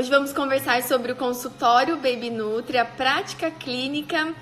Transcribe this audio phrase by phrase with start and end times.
[0.00, 4.32] Hoje vamos conversar sobre o consultório Baby Nutri, a prática clínica,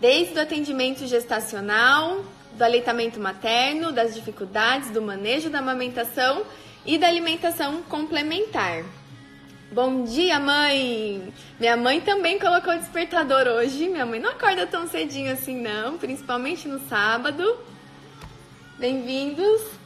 [0.00, 2.24] desde o atendimento gestacional,
[2.54, 6.42] do aleitamento materno, das dificuldades do manejo da amamentação
[6.84, 8.84] e da alimentação complementar.
[9.70, 11.32] Bom dia, mãe!
[11.60, 13.88] Minha mãe também colocou despertador hoje.
[13.88, 17.56] Minha mãe não acorda tão cedinho assim, não, principalmente no sábado.
[18.76, 19.77] Bem-vindos!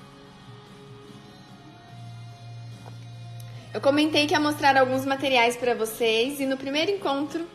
[3.74, 7.46] Eu comentei que ia mostrar alguns materiais para vocês e no primeiro encontro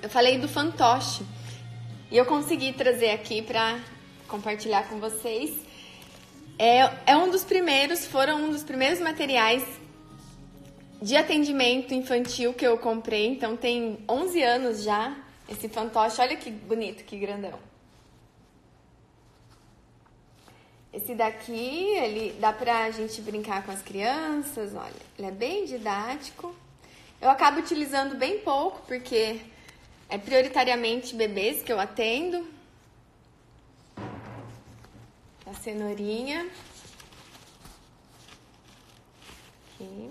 [0.00, 1.24] eu falei do fantoche
[2.12, 3.80] e eu consegui trazer aqui para
[4.28, 5.50] compartilhar com vocês.
[6.56, 9.64] É, é um dos primeiros, foram um dos primeiros materiais
[11.02, 15.16] de atendimento infantil que eu comprei, então tem 11 anos já
[15.48, 16.20] esse fantoche.
[16.20, 17.67] Olha que bonito, que grandão.
[20.92, 26.54] Esse daqui, ele dá pra gente brincar com as crianças, olha, ele é bem didático.
[27.20, 29.40] Eu acabo utilizando bem pouco, porque
[30.08, 32.48] é prioritariamente bebês que eu atendo.
[35.44, 36.48] A cenourinha.
[39.74, 40.10] Aqui.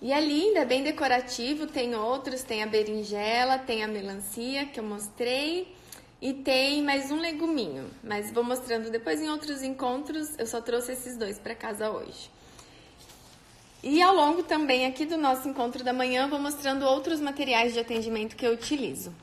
[0.00, 4.78] E é lindo, é bem decorativo, tem outros, tem a berinjela, tem a melancia que
[4.78, 5.76] eu mostrei.
[6.20, 10.36] E tem mais um leguminho, mas vou mostrando depois em outros encontros.
[10.36, 12.28] Eu só trouxe esses dois para casa hoje.
[13.84, 17.78] E ao longo também aqui do nosso encontro da manhã, vou mostrando outros materiais de
[17.78, 19.14] atendimento que eu utilizo.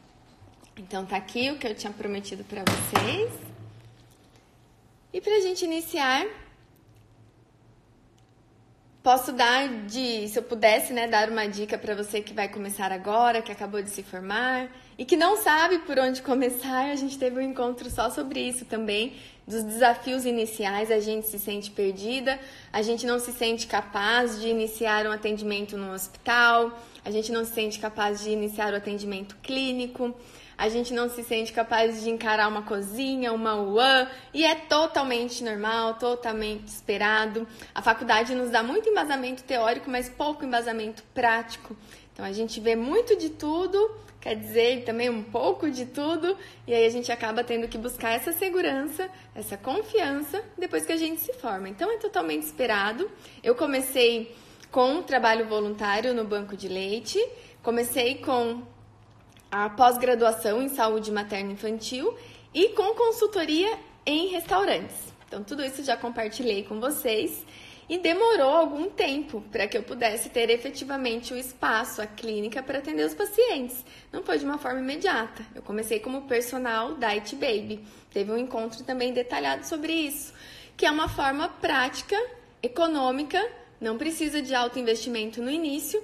[0.77, 3.33] Então tá aqui o que eu tinha prometido para vocês.
[5.11, 6.25] E para a gente iniciar,
[9.05, 12.91] Posso dar de, se eu pudesse, né, dar uma dica para você que vai começar
[12.91, 14.67] agora, que acabou de se formar
[14.97, 16.89] e que não sabe por onde começar.
[16.89, 19.13] A gente teve um encontro só sobre isso também,
[19.47, 20.89] dos desafios iniciais.
[20.89, 22.39] A gente se sente perdida,
[22.73, 27.45] a gente não se sente capaz de iniciar um atendimento no hospital, a gente não
[27.45, 30.15] se sente capaz de iniciar o atendimento clínico
[30.57, 35.43] a gente não se sente capaz de encarar uma cozinha, uma UAN, e é totalmente
[35.43, 37.47] normal, totalmente esperado.
[37.73, 41.75] A faculdade nos dá muito embasamento teórico, mas pouco embasamento prático.
[42.13, 46.73] Então a gente vê muito de tudo, quer dizer, também um pouco de tudo, e
[46.73, 51.19] aí a gente acaba tendo que buscar essa segurança, essa confiança depois que a gente
[51.21, 51.67] se forma.
[51.67, 53.11] Então é totalmente esperado.
[53.43, 54.33] Eu comecei
[54.71, 57.19] com um trabalho voluntário no banco de leite,
[57.61, 58.63] comecei com
[59.51, 62.17] a pós-graduação em saúde materna infantil
[62.53, 64.95] e com consultoria em restaurantes.
[65.27, 67.45] Então, tudo isso já compartilhei com vocês
[67.87, 72.79] e demorou algum tempo para que eu pudesse ter efetivamente o espaço, a clínica para
[72.79, 73.85] atender os pacientes.
[74.11, 75.45] Não foi de uma forma imediata.
[75.53, 77.85] Eu comecei como personal Diet Baby.
[78.11, 80.33] Teve um encontro também detalhado sobre isso,
[80.75, 82.15] que é uma forma prática,
[82.61, 83.43] econômica,
[83.79, 86.01] não precisa de alto investimento no início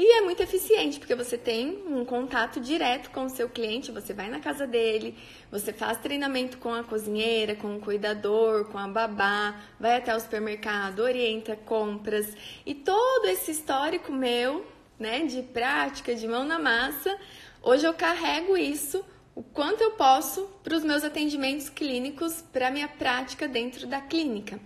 [0.00, 4.14] e é muito eficiente, porque você tem um contato direto com o seu cliente, você
[4.14, 5.18] vai na casa dele,
[5.50, 10.20] você faz treinamento com a cozinheira, com o cuidador, com a babá, vai até o
[10.20, 12.32] supermercado, orienta compras.
[12.64, 14.64] E todo esse histórico meu,
[15.00, 17.18] né, de prática, de mão na massa,
[17.60, 19.04] hoje eu carrego isso
[19.34, 24.00] o quanto eu posso para os meus atendimentos clínicos, para a minha prática dentro da
[24.00, 24.60] clínica.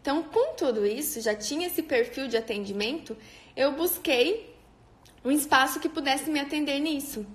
[0.00, 3.16] Então, com tudo isso, já tinha esse perfil de atendimento,
[3.56, 4.54] eu busquei
[5.24, 7.26] um espaço que pudesse me atender nisso.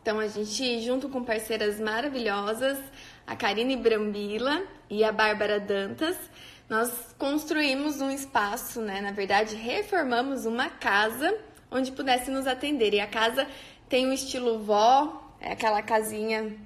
[0.00, 2.78] Então a gente, junto com parceiras maravilhosas,
[3.26, 6.16] a Karine Brambila e a Bárbara Dantas,
[6.68, 9.00] nós construímos um espaço, né?
[9.00, 11.36] Na verdade, reformamos uma casa
[11.70, 12.94] onde pudesse nos atender.
[12.94, 13.46] E a casa
[13.88, 16.56] tem um estilo vó, é aquela casinha,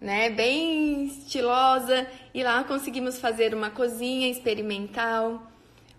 [0.00, 5.42] né, bem estilosa, e lá conseguimos fazer uma cozinha experimental,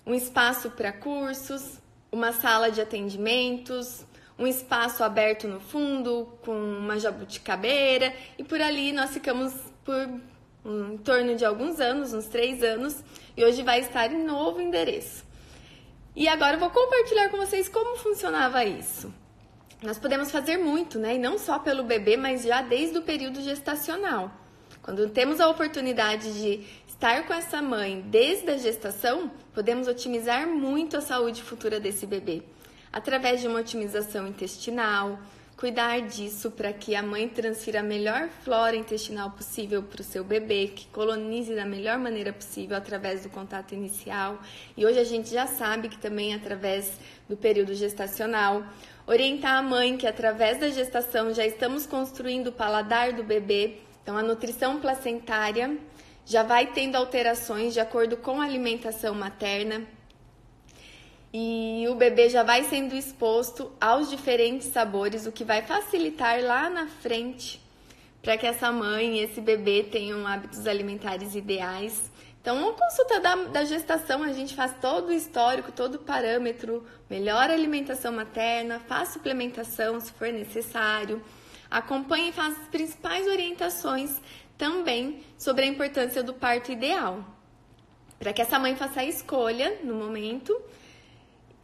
[0.06, 1.80] um espaço para cursos,
[2.12, 4.06] uma sala de atendimentos,
[4.38, 9.54] um espaço aberto no fundo com uma jabuticabeira e por ali nós ficamos
[9.84, 10.08] por
[10.64, 13.04] um, em torno de alguns anos, uns três anos,
[13.36, 15.26] e hoje vai estar em novo endereço.
[16.16, 19.14] E agora eu vou compartilhar com vocês como funcionava isso.
[19.82, 21.16] Nós podemos fazer muito, né?
[21.16, 24.32] E não só pelo bebê, mas já desde o período gestacional.
[24.82, 26.66] Quando temos a oportunidade de
[26.98, 32.42] estar com essa mãe desde a gestação, podemos otimizar muito a saúde futura desse bebê,
[32.92, 35.20] através de uma otimização intestinal,
[35.56, 40.24] cuidar disso para que a mãe transfira a melhor flora intestinal possível para o seu
[40.24, 44.42] bebê, que colonize da melhor maneira possível através do contato inicial.
[44.76, 46.94] E hoje a gente já sabe que também através
[47.30, 48.64] do período gestacional,
[49.06, 53.76] orientar a mãe que através da gestação já estamos construindo o paladar do bebê.
[54.02, 55.78] Então a nutrição placentária
[56.28, 59.82] já vai tendo alterações de acordo com a alimentação materna.
[61.34, 66.70] e o bebê já vai sendo exposto aos diferentes sabores, o que vai facilitar lá
[66.70, 67.62] na frente
[68.22, 72.12] para que essa mãe e esse bebê tenham hábitos alimentares ideais.
[72.42, 76.86] Então, uma consulta da, da gestação, a gente faz todo o histórico, todo o parâmetro,
[77.10, 81.22] melhora a alimentação materna, faz suplementação se for necessário,
[81.70, 84.20] acompanha e faz as principais orientações
[84.58, 87.24] também sobre a importância do parto ideal,
[88.18, 90.60] para que essa mãe faça a escolha no momento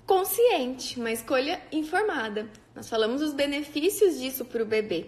[0.05, 2.47] consciente, uma escolha informada.
[2.75, 5.07] Nós falamos os benefícios disso para o bebê.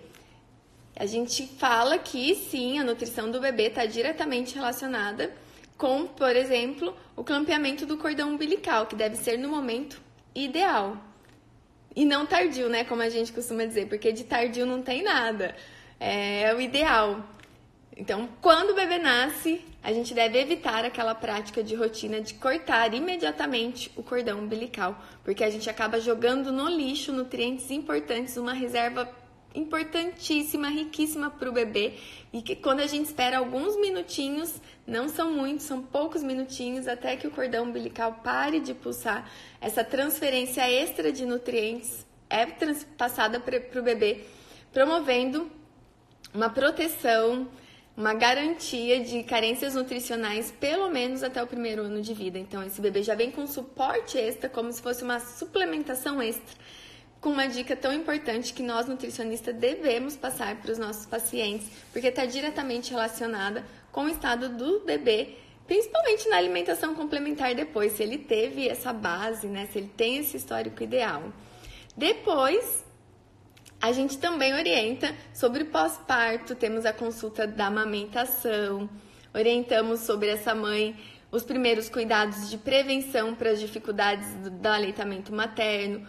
[0.95, 5.33] A gente fala que sim, a nutrição do bebê está diretamente relacionada
[5.77, 10.01] com, por exemplo, o clampeamento do cordão umbilical, que deve ser no momento
[10.33, 10.97] ideal.
[11.93, 12.83] E não tardio, né?
[12.85, 15.55] Como a gente costuma dizer, porque de tardio não tem nada.
[15.99, 17.23] É o ideal.
[17.97, 22.93] Então, quando o bebê nasce, a gente deve evitar aquela prática de rotina de cortar
[22.93, 29.09] imediatamente o cordão umbilical, porque a gente acaba jogando no lixo nutrientes importantes, uma reserva
[29.55, 31.93] importantíssima, riquíssima para o bebê
[32.33, 37.15] e que quando a gente espera alguns minutinhos, não são muitos, são poucos minutinhos até
[37.15, 39.31] que o cordão umbilical pare de pulsar,
[39.61, 42.45] essa transferência extra de nutrientes é
[42.97, 44.25] passada para o bebê,
[44.73, 45.49] promovendo
[46.33, 47.47] uma proteção
[47.97, 52.37] uma garantia de carências nutricionais pelo menos até o primeiro ano de vida.
[52.37, 56.55] Então, esse bebê já vem com suporte extra, como se fosse uma suplementação extra,
[57.21, 62.09] com uma dica tão importante que nós nutricionistas devemos passar para os nossos pacientes, porque
[62.09, 65.29] está diretamente relacionada com o estado do bebê,
[65.65, 70.37] principalmente na alimentação complementar depois, se ele teve essa base, né, se ele tem esse
[70.37, 71.23] histórico ideal.
[71.97, 72.84] Depois,
[73.85, 78.89] a gente também orienta sobre pós-parto, temos a consulta da amamentação,
[79.31, 80.95] orientamos sobre essa mãe
[81.31, 86.07] os primeiros cuidados de prevenção para as dificuldades do aleitamento materno.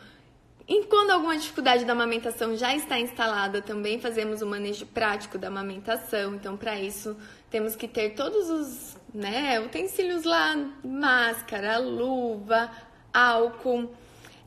[0.67, 5.49] E quando alguma dificuldade da amamentação já está instalada, também fazemos o manejo prático da
[5.49, 6.35] amamentação.
[6.35, 7.15] Então, para isso,
[7.51, 12.71] temos que ter todos os né, utensílios lá: máscara, luva,
[13.13, 13.95] álcool.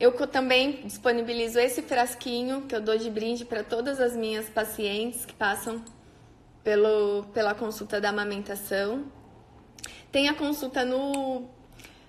[0.00, 5.26] Eu também disponibilizo esse frasquinho que eu dou de brinde para todas as minhas pacientes
[5.26, 5.84] que passam
[6.64, 9.04] pelo, pela consulta da amamentação.
[10.10, 11.44] Tem a consulta no,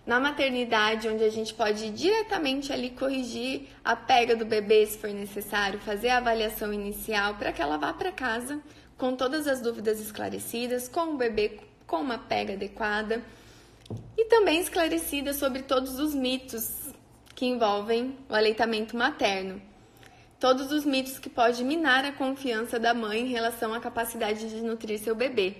[0.06, 5.10] na maternidade, onde a gente pode diretamente ali corrigir a pega do bebê se for
[5.10, 8.62] necessário, fazer a avaliação inicial para que ela vá para casa
[8.98, 13.22] com todas as dúvidas esclarecidas, com o bebê com uma pega adequada
[14.18, 16.81] e também esclarecida sobre todos os mitos
[17.42, 19.60] que envolvem o aleitamento materno.
[20.40, 24.62] Todos os mitos que podem minar a confiança da mãe em relação à capacidade de
[24.62, 25.56] nutrir seu bebê.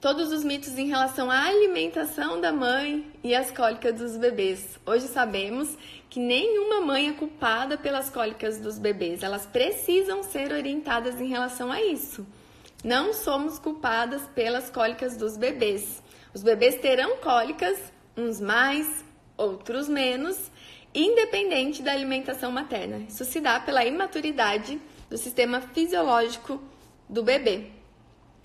[0.00, 4.76] Todos os mitos em relação à alimentação da mãe e às cólicas dos bebês.
[4.84, 5.78] Hoje sabemos
[6.10, 9.22] que nenhuma mãe é culpada pelas cólicas dos bebês.
[9.22, 12.26] Elas precisam ser orientadas em relação a isso.
[12.82, 16.02] Não somos culpadas pelas cólicas dos bebês.
[16.34, 17.78] Os bebês terão cólicas,
[18.16, 19.04] uns mais,
[19.36, 20.50] outros menos,
[20.94, 23.04] independente da alimentação materna.
[23.08, 24.80] Isso se dá pela imaturidade
[25.10, 26.62] do sistema fisiológico
[27.08, 27.66] do bebê.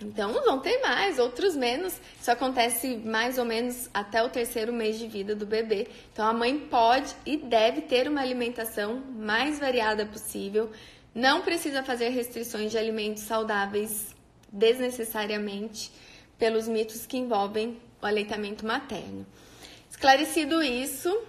[0.02, 2.00] Então, uns vão ter mais, outros menos.
[2.20, 5.88] Isso acontece mais ou menos até o terceiro mês de vida do bebê.
[6.12, 10.72] Então, a mãe pode e deve ter uma alimentação mais variada possível.
[11.14, 14.16] Não precisa fazer restrições de alimentos saudáveis
[14.52, 15.92] desnecessariamente
[16.38, 19.26] pelos mitos que envolvem o aleitamento materno.
[19.90, 21.22] Esclarecido isso,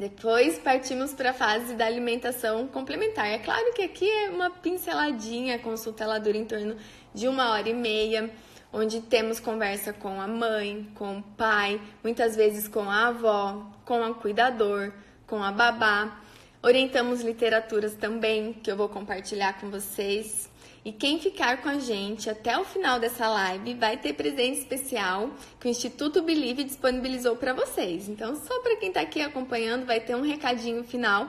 [0.00, 3.26] depois partimos para a fase da alimentação complementar.
[3.26, 6.74] É claro que aqui é uma pinceladinha, a consulta ela dura em torno
[7.12, 8.30] de uma hora e meia,
[8.72, 14.00] onde temos conversa com a mãe, com o pai, muitas vezes com a avó, com
[14.00, 14.90] o cuidador,
[15.26, 16.18] com a babá.
[16.62, 20.49] Orientamos literaturas também, que eu vou compartilhar com vocês.
[20.82, 25.30] E quem ficar com a gente até o final dessa live vai ter presente especial
[25.58, 28.08] que o Instituto Believe disponibilizou para vocês.
[28.08, 31.28] Então, só para quem está aqui acompanhando, vai ter um recadinho final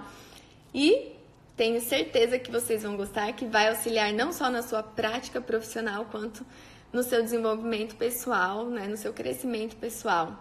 [0.73, 1.11] e
[1.57, 6.05] tenho certeza que vocês vão gostar, que vai auxiliar não só na sua prática profissional,
[6.05, 6.45] quanto
[6.93, 10.33] no seu desenvolvimento pessoal, né, no seu crescimento pessoal.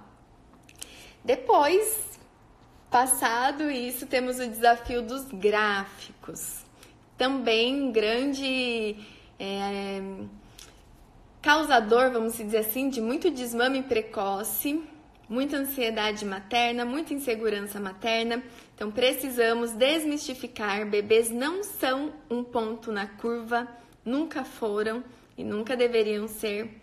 [1.24, 2.18] Depois,
[2.88, 6.69] passado isso, temos o desafio dos gráficos
[7.20, 8.96] também grande
[9.38, 10.00] é,
[11.42, 14.82] causador, vamos dizer assim, de muito desmame precoce,
[15.28, 18.42] muita ansiedade materna, muita insegurança materna.
[18.74, 23.68] Então precisamos desmistificar: bebês não são um ponto na curva,
[24.02, 25.04] nunca foram
[25.36, 26.80] e nunca deveriam ser.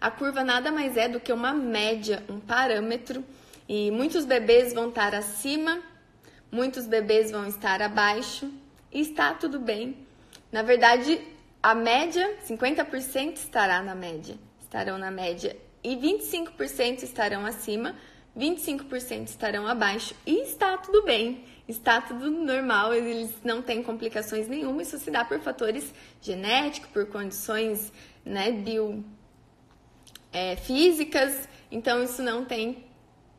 [0.00, 3.24] A curva nada mais é do que uma média, um parâmetro
[3.68, 5.80] E muitos bebês vão estar acima,
[6.50, 8.50] muitos bebês vão estar abaixo,
[9.00, 9.96] está tudo bem.
[10.50, 11.20] Na verdade,
[11.62, 17.94] a média, 50% estará na média, estarão na média, e 25% estarão acima,
[18.36, 24.82] 25% estarão abaixo, e está tudo bem está tudo normal, eles não têm complicações nenhuma.
[24.82, 27.92] Isso se dá por fatores genéticos, por condições
[28.24, 29.04] né, bio,
[30.32, 31.48] é, físicas.
[31.70, 32.84] Então, isso não tem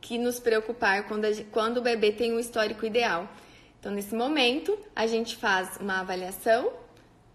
[0.00, 3.28] que nos preocupar quando, a, quando o bebê tem um histórico ideal.
[3.80, 6.72] Então, nesse momento, a gente faz uma avaliação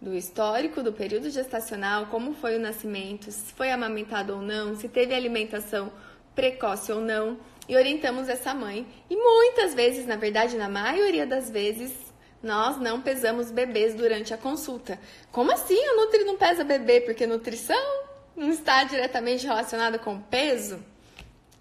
[0.01, 4.89] do histórico, do período gestacional, como foi o nascimento, se foi amamentado ou não, se
[4.89, 5.91] teve alimentação
[6.35, 8.85] precoce ou não e orientamos essa mãe.
[9.09, 11.93] E muitas vezes, na verdade, na maioria das vezes,
[12.41, 14.99] nós não pesamos bebês durante a consulta.
[15.31, 16.99] Como assim a Nutri não pesa bebê?
[16.99, 18.03] Porque nutrição
[18.35, 20.83] não está diretamente relacionada com peso?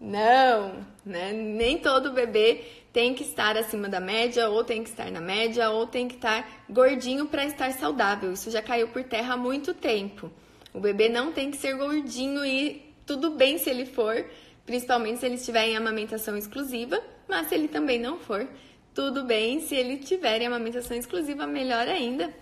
[0.00, 1.32] Não, né?
[1.32, 5.70] Nem todo bebê tem que estar acima da média, ou tem que estar na média,
[5.70, 8.32] ou tem que estar gordinho para estar saudável.
[8.32, 10.30] Isso já caiu por terra há muito tempo.
[10.74, 14.24] O bebê não tem que ser gordinho e tudo bem se ele for,
[14.66, 18.46] principalmente se ele estiver em amamentação exclusiva, mas se ele também não for,
[18.94, 22.32] tudo bem, se ele tiver em amamentação exclusiva, melhor ainda.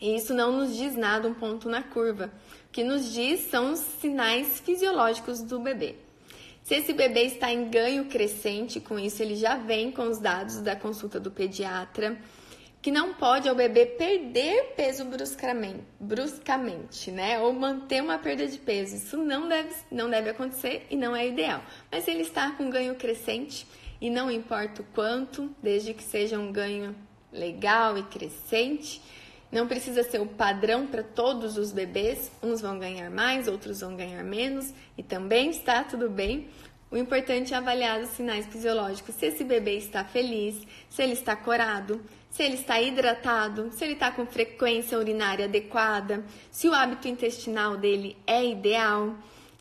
[0.00, 2.32] E isso não nos diz nada, um ponto na curva.
[2.68, 6.03] O que nos diz são os sinais fisiológicos do bebê.
[6.64, 10.62] Se esse bebê está em ganho crescente, com isso ele já vem com os dados
[10.62, 12.18] da consulta do pediatra
[12.80, 17.40] que não pode o bebê perder peso bruscamente, bruscamente, né?
[17.40, 18.96] Ou manter uma perda de peso.
[18.96, 21.62] Isso não deve, não deve acontecer e não é ideal.
[21.90, 23.66] Mas se ele está com ganho crescente,
[24.00, 26.94] e não importa o quanto, desde que seja um ganho
[27.32, 29.00] legal e crescente,
[29.54, 33.94] não precisa ser o padrão para todos os bebês, uns vão ganhar mais, outros vão
[33.94, 36.48] ganhar menos, e também está tudo bem.
[36.90, 41.36] O importante é avaliar os sinais fisiológicos, se esse bebê está feliz, se ele está
[41.36, 47.06] corado, se ele está hidratado, se ele está com frequência urinária adequada, se o hábito
[47.06, 49.14] intestinal dele é ideal.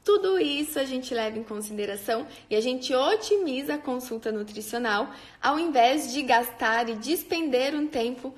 [0.03, 5.09] Tudo isso a gente leva em consideração e a gente otimiza a consulta nutricional
[5.39, 8.33] ao invés de gastar e despender um tempo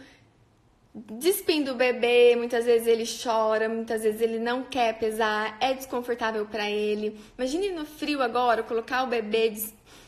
[0.96, 6.46] despindo o bebê, muitas vezes ele chora, muitas vezes ele não quer pesar, é desconfortável
[6.46, 7.20] para ele.
[7.38, 9.54] Imagine no frio agora, colocar o bebê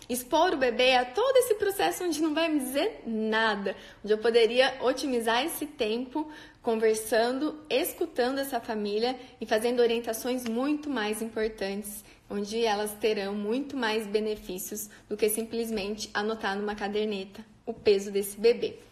[0.10, 4.18] expor o bebê a todo esse processo onde não vai me dizer nada, onde eu
[4.18, 12.64] poderia otimizar esse tempo conversando, escutando essa família e fazendo orientações muito mais importantes, onde
[12.64, 18.87] elas terão muito mais benefícios do que simplesmente anotar numa caderneta o peso desse bebê.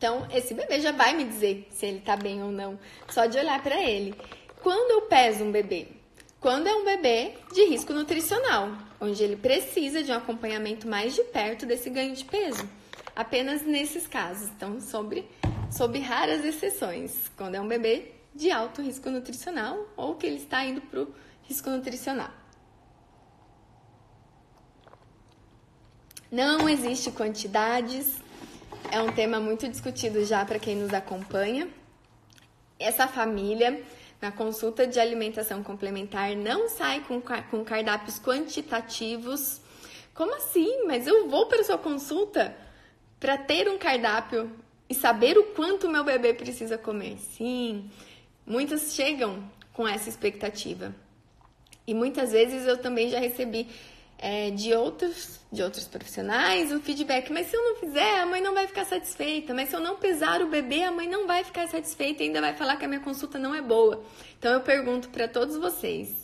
[0.00, 2.80] Então, esse bebê já vai me dizer se ele tá bem ou não,
[3.10, 4.14] só de olhar para ele.
[4.62, 5.88] Quando eu peso um bebê?
[6.40, 11.22] Quando é um bebê de risco nutricional, onde ele precisa de um acompanhamento mais de
[11.24, 12.66] perto desse ganho de peso.
[13.14, 15.28] Apenas nesses casos, então, sobre,
[15.70, 20.64] sobre raras exceções, quando é um bebê de alto risco nutricional ou que ele está
[20.64, 22.30] indo para o risco nutricional.
[26.32, 28.16] Não existe quantidades,
[28.90, 31.68] é um tema muito discutido já para quem nos acompanha.
[32.78, 33.82] Essa família
[34.20, 39.60] na consulta de alimentação complementar não sai com, com cardápios quantitativos.
[40.14, 40.84] Como assim?
[40.86, 42.54] Mas eu vou para sua consulta
[43.18, 44.50] para ter um cardápio
[44.88, 47.16] e saber o quanto meu bebê precisa comer.
[47.18, 47.90] Sim,
[48.46, 50.94] muitas chegam com essa expectativa.
[51.86, 53.68] E muitas vezes eu também já recebi
[54.22, 57.32] é, de, outros, de outros profissionais o feedback.
[57.32, 59.54] Mas se eu não fizer, a mãe não vai ficar satisfeita.
[59.54, 62.40] Mas se eu não pesar o bebê, a mãe não vai ficar satisfeita e ainda
[62.40, 64.04] vai falar que a minha consulta não é boa.
[64.38, 66.14] Então eu pergunto para todos vocês: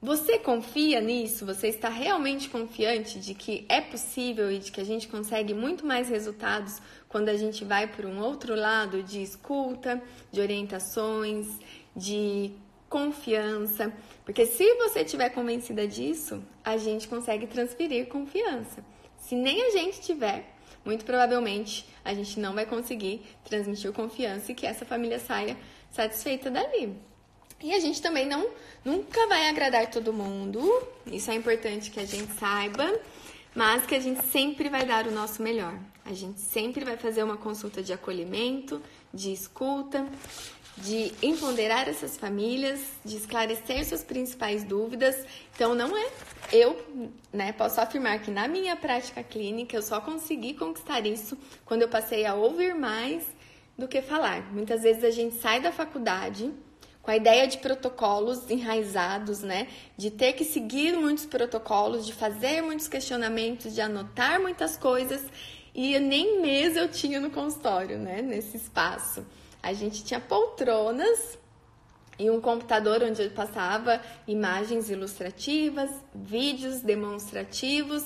[0.00, 1.44] você confia nisso?
[1.44, 5.84] Você está realmente confiante de que é possível e de que a gente consegue muito
[5.84, 6.80] mais resultados
[7.10, 11.46] quando a gente vai por um outro lado de escuta, de orientações,
[11.94, 12.52] de
[12.88, 13.92] confiança?
[14.28, 18.84] Porque se você estiver convencida disso, a gente consegue transferir confiança.
[19.16, 20.54] Se nem a gente tiver,
[20.84, 25.56] muito provavelmente a gente não vai conseguir transmitir confiança e que essa família saia
[25.90, 26.94] satisfeita dali.
[27.62, 28.50] E a gente também não
[28.84, 30.60] nunca vai agradar todo mundo.
[31.06, 33.00] Isso é importante que a gente saiba,
[33.54, 35.74] mas que a gente sempre vai dar o nosso melhor.
[36.04, 38.82] A gente sempre vai fazer uma consulta de acolhimento,
[39.12, 40.06] de escuta,
[40.82, 45.16] de empoderar essas famílias, de esclarecer suas principais dúvidas.
[45.54, 46.10] Então, não é
[46.52, 46.76] eu,
[47.32, 51.88] né, posso afirmar que na minha prática clínica eu só consegui conquistar isso quando eu
[51.88, 53.22] passei a ouvir mais
[53.76, 54.52] do que falar.
[54.52, 56.52] Muitas vezes a gente sai da faculdade
[57.02, 59.68] com a ideia de protocolos enraizados, né?
[59.96, 65.22] De ter que seguir muitos protocolos, de fazer muitos questionamentos, de anotar muitas coisas.
[65.74, 68.20] E nem mesa eu tinha no consultório, né?
[68.20, 69.24] Nesse espaço.
[69.62, 71.38] A gente tinha poltronas
[72.18, 78.04] e um computador onde eu passava imagens ilustrativas, vídeos demonstrativos.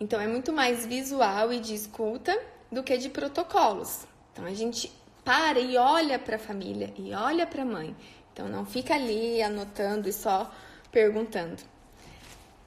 [0.00, 2.36] Então é muito mais visual e de escuta
[2.70, 4.06] do que de protocolos.
[4.32, 4.90] Então a gente
[5.24, 7.94] para e olha para a família e olha para a mãe.
[8.32, 10.50] Então não fica ali anotando e só
[10.90, 11.62] perguntando.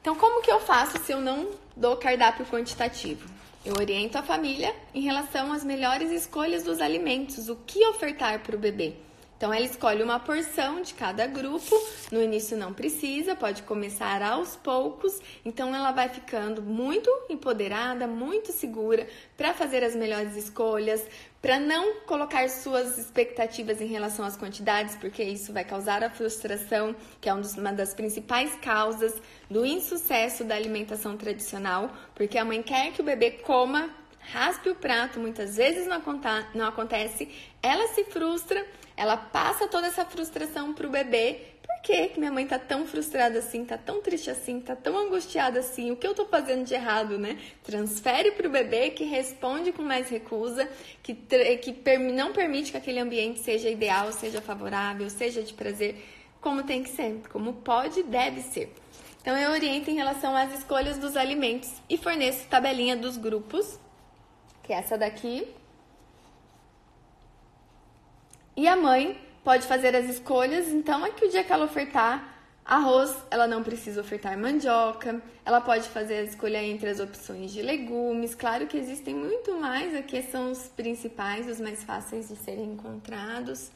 [0.01, 3.27] Então como que eu faço se eu não dou cardápio quantitativo?
[3.65, 8.55] Eu oriento a família em relação às melhores escolhas dos alimentos, o que ofertar para
[8.55, 8.93] o bebê.
[9.37, 11.75] Então ela escolhe uma porção de cada grupo.
[12.11, 15.19] No início não precisa, pode começar aos poucos.
[15.43, 21.05] Então ela vai ficando muito empoderada, muito segura para fazer as melhores escolhas,
[21.41, 26.95] para não colocar suas expectativas em relação às quantidades, porque isso vai causar a frustração,
[27.19, 32.93] que é uma das principais causas do insucesso da alimentação tradicional, porque a mãe quer
[32.93, 33.93] que o bebê coma
[34.31, 37.29] raspe o prato, muitas vezes não, acontece,
[37.61, 38.65] ela se frustra,
[38.97, 41.39] ela passa toda essa frustração pro bebê.
[41.61, 45.59] Por que, minha mãe tá tão frustrada assim, tá tão triste assim, tá tão angustiada
[45.59, 45.91] assim?
[45.91, 47.37] O que eu tô fazendo de errado, né?
[47.63, 50.69] Transfere pro bebê que responde com mais recusa,
[51.03, 56.03] que, que não permite que aquele ambiente seja ideal, seja favorável, seja de prazer,
[56.39, 58.73] como tem que ser, como pode e deve ser.
[59.21, 63.79] Então eu oriento em relação às escolhas dos alimentos e forneço tabelinha dos grupos
[64.65, 65.47] que é essa daqui.
[68.57, 72.35] E a mãe pode fazer as escolhas, então é que o dia que ela ofertar
[72.65, 77.61] arroz, ela não precisa ofertar mandioca, ela pode fazer a escolha entre as opções de
[77.61, 78.33] legumes.
[78.33, 83.69] Claro que existem muito mais, aqui são os principais, os mais fáceis de serem encontrados,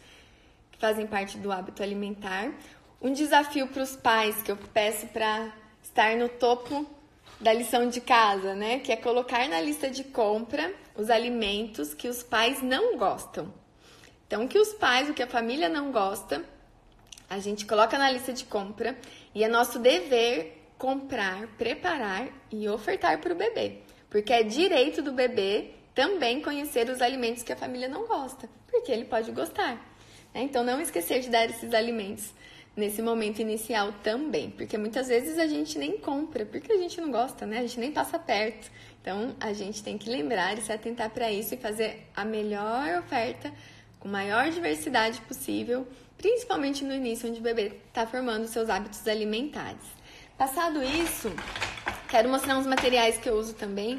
[0.71, 2.51] que fazem parte do hábito alimentar.
[2.99, 6.85] Um desafio para os pais que eu peço para estar no topo
[7.39, 8.79] da lição de casa, né?
[8.79, 13.53] Que é colocar na lista de compra os alimentos que os pais não gostam.
[14.29, 16.45] Então, o que os pais, o que a família não gosta,
[17.27, 18.95] a gente coloca na lista de compra
[19.33, 25.11] e é nosso dever comprar, preparar e ofertar para o bebê, porque é direito do
[25.11, 29.73] bebê também conhecer os alimentos que a família não gosta, porque ele pode gostar.
[30.31, 30.43] Né?
[30.43, 32.31] Então, não esquecer de dar esses alimentos
[32.77, 37.09] nesse momento inicial também, porque muitas vezes a gente nem compra, porque a gente não
[37.09, 37.57] gosta, né?
[37.57, 38.71] A gente nem passa perto.
[39.01, 42.99] Então, a gente tem que lembrar e se atentar para isso e fazer a melhor
[42.99, 43.51] oferta
[43.99, 49.83] com maior diversidade possível, principalmente no início, onde o bebê está formando seus hábitos alimentares.
[50.37, 51.31] Passado isso,
[52.07, 53.97] quero mostrar uns materiais que eu uso também,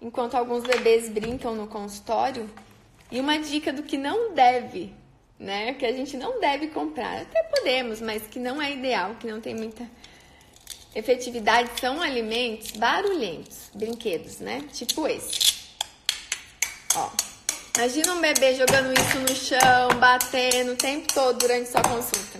[0.00, 2.48] enquanto alguns bebês brincam no consultório,
[3.10, 4.94] e uma dica do que não deve
[5.38, 5.74] né?
[5.74, 7.22] Que a gente não deve comprar.
[7.22, 9.88] Até podemos, mas que não é ideal, que não tem muita
[10.94, 11.80] efetividade.
[11.80, 14.64] São alimentos barulhentos, brinquedos, né?
[14.72, 15.54] Tipo esse.
[16.96, 17.33] Ó.
[17.76, 22.38] Imagina um bebê jogando isso no chão, batendo o tempo todo durante sua consulta.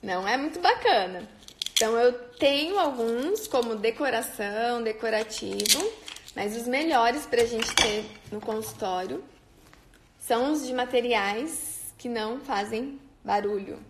[0.00, 1.28] Não é muito bacana.
[1.72, 5.92] Então eu tenho alguns como decoração, decorativo,
[6.36, 9.24] mas os melhores para a gente ter no consultório
[10.20, 13.80] são os de materiais que não fazem barulho.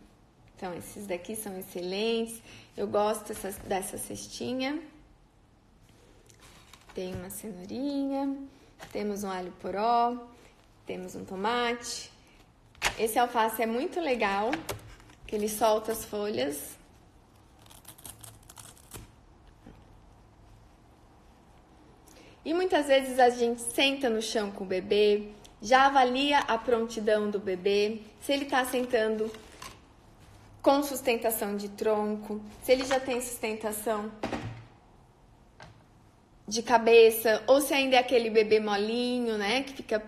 [0.56, 2.40] Então, esses daqui são excelentes.
[2.76, 4.80] Eu gosto dessa, dessa cestinha.
[6.94, 8.36] Tem uma cenourinha,
[8.92, 10.16] temos um alho poró,
[10.86, 12.10] temos um tomate.
[12.98, 14.50] Esse alface é muito legal,
[15.26, 16.76] que ele solta as folhas.
[22.44, 25.28] E muitas vezes a gente senta no chão com o bebê,
[25.60, 29.30] já avalia a prontidão do bebê, se ele está sentando
[30.60, 34.10] com sustentação de tronco, se ele já tem sustentação
[36.46, 40.02] de cabeça, ou se ainda é aquele bebê molinho, né, que fica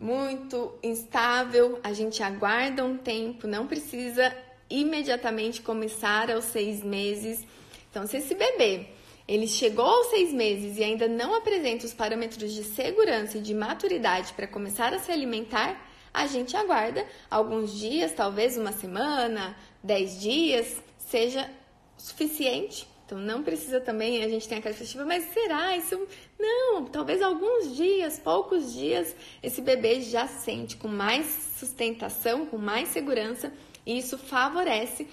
[0.00, 4.34] muito instável, a gente aguarda um tempo, não precisa
[4.68, 7.46] imediatamente começar aos seis meses.
[7.90, 8.86] Então, se esse bebê
[9.28, 13.54] ele chegou aos seis meses e ainda não apresenta os parâmetros de segurança e de
[13.54, 20.20] maturidade para começar a se alimentar, a gente aguarda alguns dias, talvez uma semana, dez
[20.20, 21.48] dias, seja
[21.96, 22.89] suficiente.
[23.10, 26.06] Então não precisa também, a gente tem aquela expectativa, mas será isso?
[26.38, 31.26] Não, talvez alguns dias, poucos dias, esse bebê já sente com mais
[31.58, 33.52] sustentação, com mais segurança,
[33.84, 35.08] e isso favorece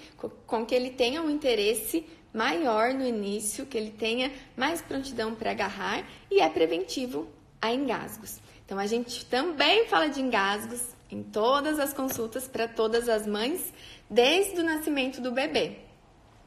[0.46, 5.50] com que ele tenha um interesse maior no início, que ele tenha mais prontidão para
[5.50, 7.28] agarrar e é preventivo
[7.60, 8.38] a engasgos.
[8.64, 13.72] Então a gente também fala de engasgos em todas as consultas para todas as mães,
[14.08, 15.78] desde o nascimento do bebê.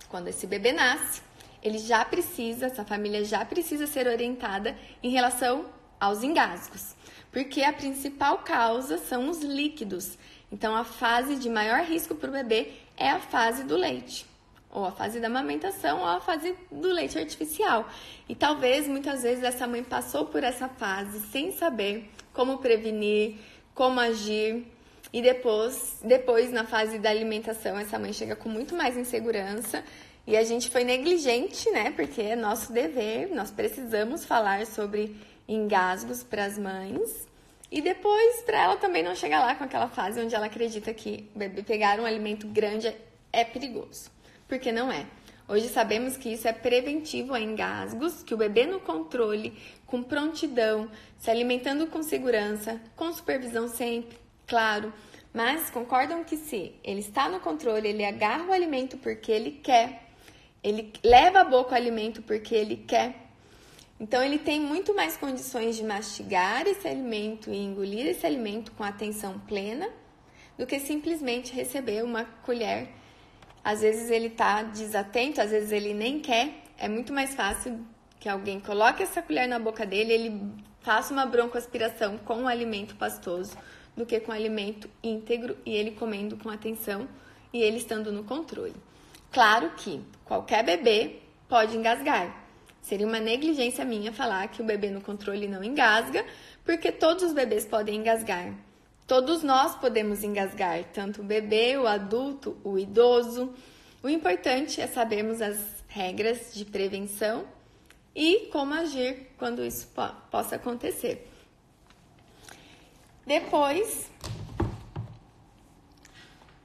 [0.08, 1.22] Quando esse bebê nasce,
[1.62, 5.66] ele já precisa, essa família já precisa ser orientada em relação
[6.00, 6.96] aos engasgos,
[7.32, 10.18] porque a principal causa são os líquidos.
[10.52, 14.26] Então a fase de maior risco para o bebê é a fase do leite
[14.74, 17.88] ou a fase da amamentação, ou a fase do leite artificial.
[18.28, 23.36] E talvez muitas vezes essa mãe passou por essa fase sem saber como prevenir,
[23.76, 24.66] como agir.
[25.14, 29.84] E depois, depois na fase da alimentação, essa mãe chega com muito mais insegurança
[30.26, 31.92] e a gente foi negligente, né?
[31.92, 35.16] Porque é nosso dever, nós precisamos falar sobre
[35.48, 37.28] engasgos para as mães.
[37.72, 41.30] E depois, para ela também não chegar lá com aquela fase onde ela acredita que
[41.66, 42.94] pegar um alimento grande
[43.32, 44.12] é perigoso
[44.52, 45.06] porque não é.
[45.48, 50.92] Hoje sabemos que isso é preventivo a engasgos, que o bebê no controle, com prontidão,
[51.18, 54.92] se alimentando com segurança, com supervisão sempre, claro,
[55.34, 60.11] mas concordam que se ele está no controle, ele agarra o alimento porque ele quer,
[60.64, 63.16] ele leva a boca o alimento porque ele quer.
[64.00, 68.84] Então ele tem muito mais condições de mastigar esse alimento e engolir esse alimento com
[68.84, 69.90] atenção plena
[70.58, 72.90] do que simplesmente receber uma colher
[73.64, 76.64] às vezes ele tá desatento, às vezes ele nem quer.
[76.78, 77.86] É muito mais fácil
[78.20, 82.96] que alguém coloque essa colher na boca dele, ele faça uma broncoaspiração com o alimento
[82.96, 83.56] pastoso
[83.96, 87.08] do que com o alimento íntegro e ele comendo com atenção
[87.54, 88.76] e ele estando no controle.
[89.32, 92.42] Claro que qualquer bebê pode engasgar.
[92.82, 96.26] Seria uma negligência minha falar que o bebê no controle não engasga,
[96.66, 98.54] porque todos os bebês podem engasgar.
[99.08, 103.54] Todos nós podemos engasgar, tanto o bebê, o adulto, o idoso.
[104.02, 107.46] O importante é sabermos as regras de prevenção
[108.16, 111.30] e como agir quando isso po possa acontecer.
[113.26, 114.10] Depois,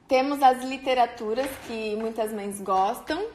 [0.08, 3.26] temos as literaturas que muitas mães gostam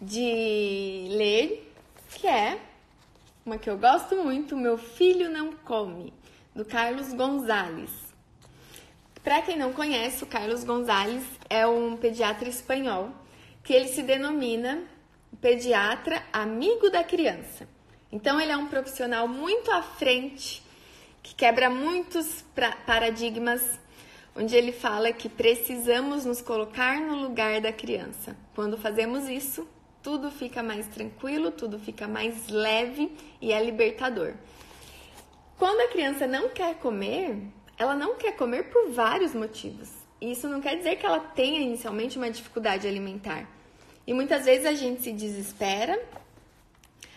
[0.00, 1.72] de ler,
[2.10, 2.58] que é
[3.46, 6.12] uma que eu gosto muito, Meu Filho Não Come
[6.54, 7.90] do Carlos Gonzalez.
[9.22, 13.10] Para quem não conhece, o Carlos Gonzalez é um pediatra espanhol
[13.62, 14.82] que ele se denomina
[15.40, 17.68] pediatra amigo da criança.
[18.10, 20.62] Então ele é um profissional muito à frente,
[21.22, 22.44] que quebra muitos
[22.84, 23.62] paradigmas,
[24.34, 28.36] onde ele fala que precisamos nos colocar no lugar da criança.
[28.54, 29.68] Quando fazemos isso,
[30.02, 34.34] tudo fica mais tranquilo, tudo fica mais leve e é libertador.
[35.58, 37.38] Quando a criança não quer comer,
[37.78, 39.90] ela não quer comer por vários motivos.
[40.20, 43.48] Isso não quer dizer que ela tenha inicialmente uma dificuldade alimentar.
[44.06, 46.00] E muitas vezes a gente se desespera,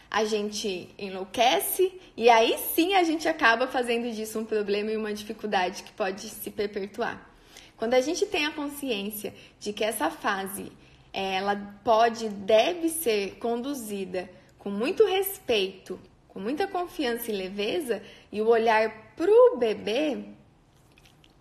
[0.10, 5.14] a gente enlouquece e aí sim a gente acaba fazendo disso um problema e uma
[5.14, 7.30] dificuldade que pode se perpetuar.
[7.78, 10.72] Quando a gente tem a consciência de que essa fase
[11.12, 16.00] ela pode, deve ser conduzida com muito respeito
[16.36, 20.26] com muita confiança e leveza e o olhar para o bebê,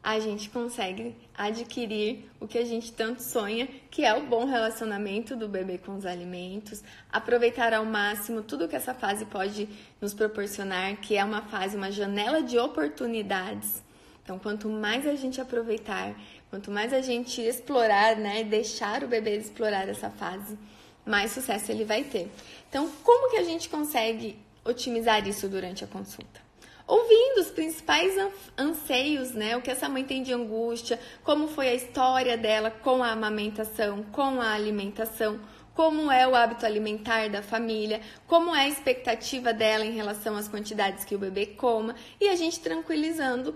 [0.01, 5.35] a gente consegue adquirir o que a gente tanto sonha, que é o bom relacionamento
[5.35, 9.69] do bebê com os alimentos, aproveitar ao máximo tudo que essa fase pode
[10.01, 13.83] nos proporcionar, que é uma fase, uma janela de oportunidades.
[14.23, 16.15] Então, quanto mais a gente aproveitar,
[16.51, 20.57] quanto mais a gente explorar, né, deixar o bebê explorar essa fase,
[21.05, 22.31] mais sucesso ele vai ter.
[22.69, 26.44] Então, como que a gente consegue otimizar isso durante a consulta.
[26.87, 28.15] Ouvindo os principais
[28.59, 29.57] anseios, né?
[29.57, 34.03] O que essa mãe tem de angústia, como foi a história dela com a amamentação,
[34.13, 35.41] com a alimentação,
[35.75, 40.47] como é o hábito alimentar da família, como é a expectativa dela em relação às
[40.47, 43.55] quantidades que o bebê coma, e a gente tranquilizando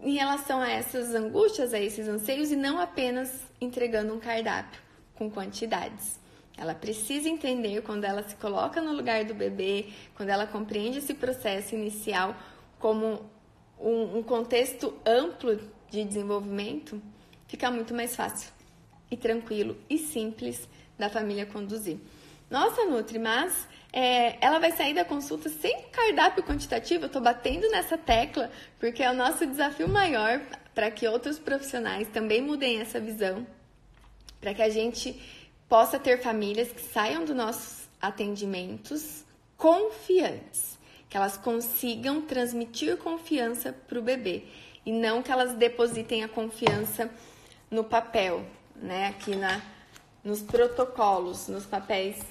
[0.00, 4.80] em relação a essas angústias, a esses anseios, e não apenas entregando um cardápio
[5.14, 6.18] com quantidades.
[6.58, 11.14] Ela precisa entender quando ela se coloca no lugar do bebê, quando ela compreende esse
[11.14, 12.34] processo inicial
[12.78, 13.20] como
[13.78, 15.56] um, um contexto amplo
[15.90, 17.00] de desenvolvimento,
[17.46, 18.50] fica muito mais fácil
[19.10, 21.98] e tranquilo e simples da família conduzir.
[22.50, 27.04] Nossa, Nutri, mas é, ela vai sair da consulta sem cardápio quantitativo?
[27.04, 30.40] Eu estou batendo nessa tecla porque é o nosso desafio maior
[30.74, 33.46] para que outros profissionais também mudem essa visão,
[34.40, 35.20] para que a gente
[35.68, 39.24] possa ter famílias que saiam dos nossos atendimentos
[39.56, 40.75] confiantes,
[41.16, 44.44] que elas consigam transmitir confiança para o bebê
[44.84, 47.10] e não que elas depositem a confiança
[47.70, 49.06] no papel, né?
[49.06, 49.62] Aqui na,
[50.22, 52.22] nos protocolos, nos papéis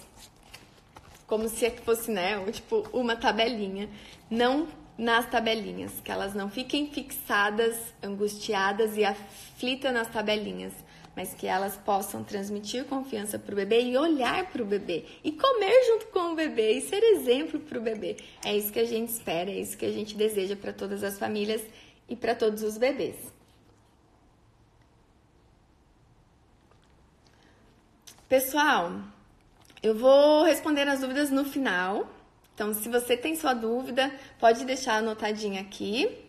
[1.26, 3.90] como se fosse, né, tipo uma tabelinha.
[4.30, 10.74] Não nas tabelinhas, que elas não fiquem fixadas, angustiadas e aflitas nas tabelinhas,
[11.16, 15.32] mas que elas possam transmitir confiança para o bebê e olhar para o bebê e
[15.32, 18.18] comer junto com o bebê e ser exemplo para o bebê.
[18.44, 21.18] É isso que a gente espera, é isso que a gente deseja para todas as
[21.18, 21.62] famílias
[22.10, 23.16] e para todos os bebês.
[28.28, 28.92] Pessoal,
[29.82, 32.10] eu vou responder as dúvidas no final.
[32.54, 36.25] Então, se você tem sua dúvida, pode deixar anotadinha aqui.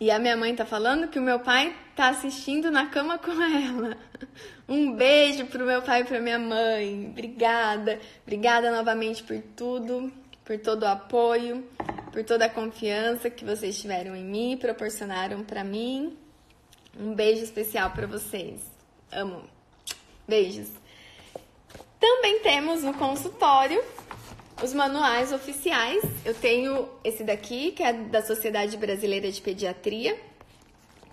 [0.00, 3.32] E a minha mãe tá falando que o meu pai tá assistindo na cama com
[3.32, 3.96] ela.
[4.66, 7.08] Um beijo pro meu pai e pra minha mãe.
[7.10, 7.98] Obrigada.
[8.22, 10.12] Obrigada novamente por tudo,
[10.44, 11.68] por todo o apoio,
[12.12, 16.16] por toda a confiança que vocês tiveram em mim, proporcionaram para mim.
[16.96, 18.60] Um beijo especial para vocês.
[19.10, 19.42] Amo.
[20.28, 20.68] Beijos.
[21.98, 23.82] Também temos no consultório
[24.62, 26.02] os manuais oficiais.
[26.24, 30.18] Eu tenho esse daqui, que é da Sociedade Brasileira de Pediatria.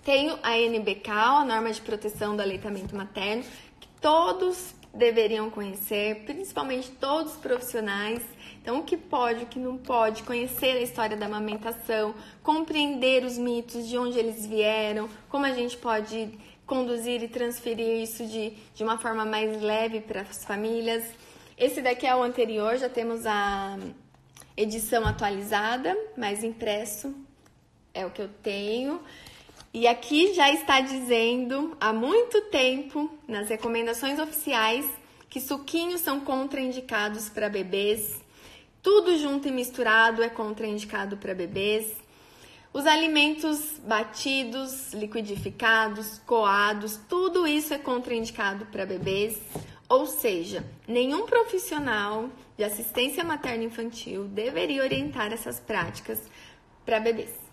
[0.04, 3.44] Tenho a NBK, a Norma de Proteção do Aleitamento Materno,
[3.80, 8.22] que todos deveriam conhecer, principalmente todos os profissionais.
[8.60, 13.38] Então, o que pode, o que não pode, conhecer a história da amamentação, compreender os
[13.38, 16.30] mitos, de onde eles vieram, como a gente pode
[16.66, 21.04] conduzir e transferir isso de, de uma forma mais leve para as famílias.
[21.58, 23.76] Esse daqui é o anterior, já temos a
[24.56, 27.12] edição atualizada, mas impresso
[27.92, 29.00] é o que eu tenho.
[29.74, 34.86] E aqui já está dizendo há muito tempo, nas recomendações oficiais,
[35.28, 38.22] que suquinhos são contraindicados para bebês.
[38.80, 41.92] Tudo junto e misturado é contraindicado para bebês.
[42.72, 49.40] Os alimentos batidos, liquidificados, coados, tudo isso é contraindicado para bebês.
[49.88, 56.20] Ou seja, nenhum profissional de assistência materna infantil deveria orientar essas práticas
[56.84, 57.48] para bebês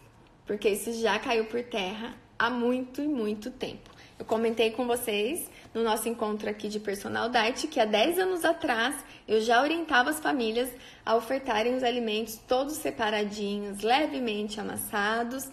[0.45, 3.89] porque isso já caiu por terra há muito e muito tempo.
[4.17, 8.45] Eu comentei com vocês no nosso encontro aqui de personal diet que há 10 anos
[8.45, 8.95] atrás
[9.27, 10.69] eu já orientava as famílias
[11.05, 15.49] a ofertarem os alimentos todos separadinhos, levemente amassados.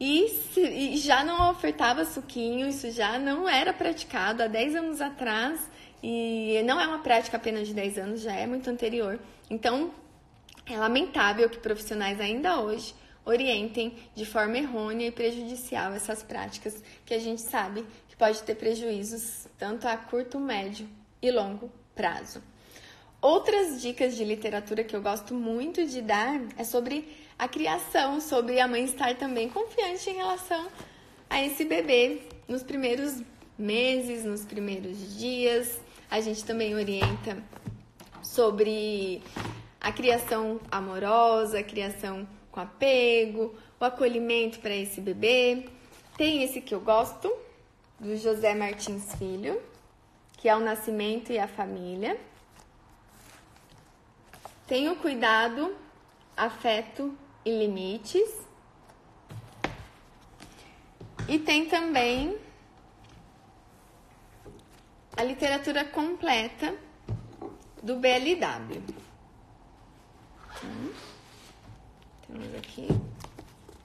[0.00, 5.00] E, se, e já não ofertava suquinho, isso já não era praticado há 10 anos
[5.00, 5.60] atrás
[6.02, 9.18] e não é uma prática apenas de 10 anos, já é muito anterior.
[9.50, 9.90] Então,
[10.66, 17.12] é lamentável que profissionais ainda hoje orientem de forma errônea e prejudicial essas práticas que
[17.12, 20.88] a gente sabe que pode ter prejuízos tanto a curto, médio
[21.20, 22.42] e longo prazo.
[23.20, 27.04] Outras dicas de literatura que eu gosto muito de dar é sobre
[27.38, 30.68] a criação, sobre a mãe estar também confiante em relação
[31.28, 33.22] a esse bebê nos primeiros
[33.58, 35.80] meses, nos primeiros dias.
[36.10, 37.42] A gente também orienta
[38.22, 39.22] sobre
[39.80, 45.68] a criação amorosa, a criação com apego, o acolhimento para esse bebê.
[46.16, 47.30] Tem esse que eu gosto,
[47.98, 49.60] do José Martins Filho,
[50.36, 52.18] que é o nascimento e a família.
[54.66, 55.74] Tem o cuidado,
[56.36, 58.30] afeto e limites.
[61.28, 62.38] E tem também
[65.18, 66.76] a literatura completa
[67.82, 68.80] do BLW.
[70.62, 70.92] Hum.
[72.24, 72.86] Temos aqui,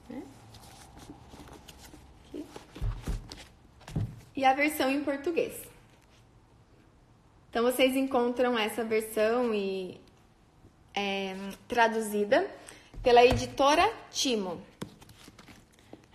[0.08, 0.22] né?
[2.28, 2.44] Aqui.
[4.36, 5.60] E a versão em português.
[7.50, 10.00] Então vocês encontram essa versão e
[10.94, 11.34] é,
[11.66, 12.48] traduzida
[13.02, 14.62] pela editora Timo.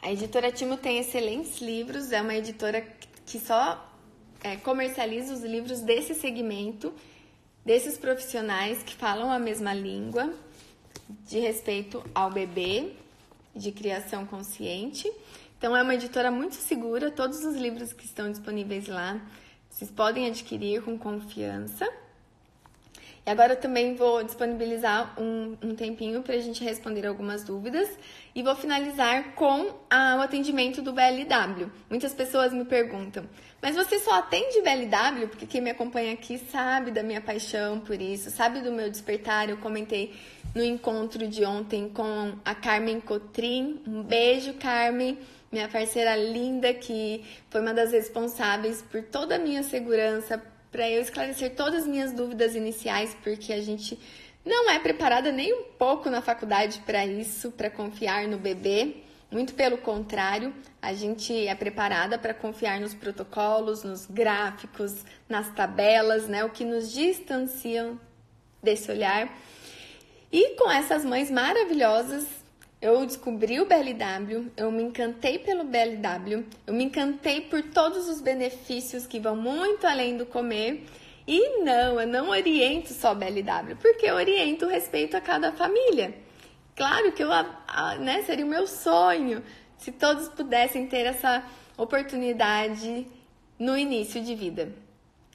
[0.01, 2.81] A editora Timo tem excelentes livros, é uma editora
[3.25, 3.88] que só
[4.43, 6.93] é, comercializa os livros desse segmento,
[7.65, 10.33] desses profissionais que falam a mesma língua
[11.27, 12.93] de respeito ao bebê,
[13.55, 15.11] de criação consciente.
[15.57, 19.19] Então é uma editora muito segura, todos os livros que estão disponíveis lá
[19.69, 21.87] vocês podem adquirir com confiança.
[23.29, 27.87] E agora também vou disponibilizar um, um tempinho para a gente responder algumas dúvidas
[28.33, 31.69] e vou finalizar com a, o atendimento do BLW.
[31.87, 33.23] Muitas pessoas me perguntam,
[33.61, 35.27] mas você só atende BLW?
[35.27, 39.47] Porque quem me acompanha aqui sabe da minha paixão por isso, sabe do meu despertar.
[39.47, 40.11] Eu comentei
[40.55, 43.79] no encontro de ontem com a Carmen Cotrim.
[43.85, 45.19] Um beijo, Carmen,
[45.51, 51.01] minha parceira linda, que foi uma das responsáveis por toda a minha segurança, para eu
[51.01, 53.97] esclarecer todas as minhas dúvidas iniciais, porque a gente
[54.45, 58.97] não é preparada nem um pouco na faculdade para isso, para confiar no bebê.
[59.31, 66.27] Muito pelo contrário, a gente é preparada para confiar nos protocolos, nos gráficos, nas tabelas,
[66.27, 66.43] né?
[66.43, 67.99] O que nos distanciam
[68.61, 69.31] desse olhar.
[70.31, 72.25] E com essas mães maravilhosas,
[72.81, 78.21] eu descobri o BLW, eu me encantei pelo BLW, eu me encantei por todos os
[78.21, 80.85] benefícios que vão muito além do comer.
[81.27, 86.15] E não, eu não oriento só BLW, porque eu oriento respeito a cada família.
[86.75, 87.29] Claro que eu,
[87.99, 89.43] né, seria o meu sonho
[89.77, 91.43] se todos pudessem ter essa
[91.77, 93.05] oportunidade
[93.59, 94.73] no início de vida.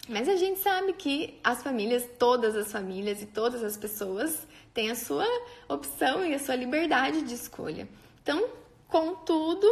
[0.09, 4.91] Mas a gente sabe que as famílias, todas as famílias e todas as pessoas têm
[4.91, 5.27] a sua
[5.69, 7.89] opção e a sua liberdade de escolha.
[8.23, 8.49] Então,
[8.87, 9.67] contudo,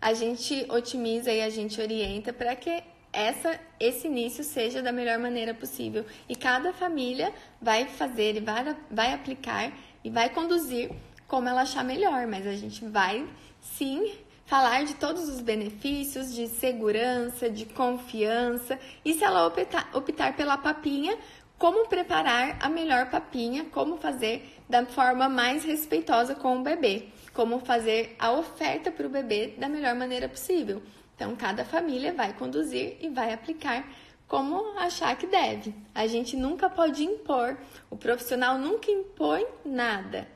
[0.00, 5.18] a gente otimiza e a gente orienta para que essa, esse início seja da melhor
[5.18, 6.04] maneira possível.
[6.28, 9.72] E cada família vai fazer e vai, vai aplicar
[10.04, 10.90] e vai conduzir
[11.26, 13.26] como ela achar melhor, mas a gente vai
[13.60, 14.12] sim
[14.50, 20.58] falar de todos os benefícios, de segurança, de confiança e se ela optar, optar pela
[20.58, 21.16] papinha,
[21.56, 27.60] como preparar a melhor papinha, como fazer da forma mais respeitosa com o bebê, como
[27.60, 30.82] fazer a oferta para o bebê da melhor maneira possível.
[31.14, 33.88] Então, cada família vai conduzir e vai aplicar
[34.26, 35.72] como achar que deve.
[35.94, 37.56] A gente nunca pode impor,
[37.88, 40.26] o profissional nunca impõe nada.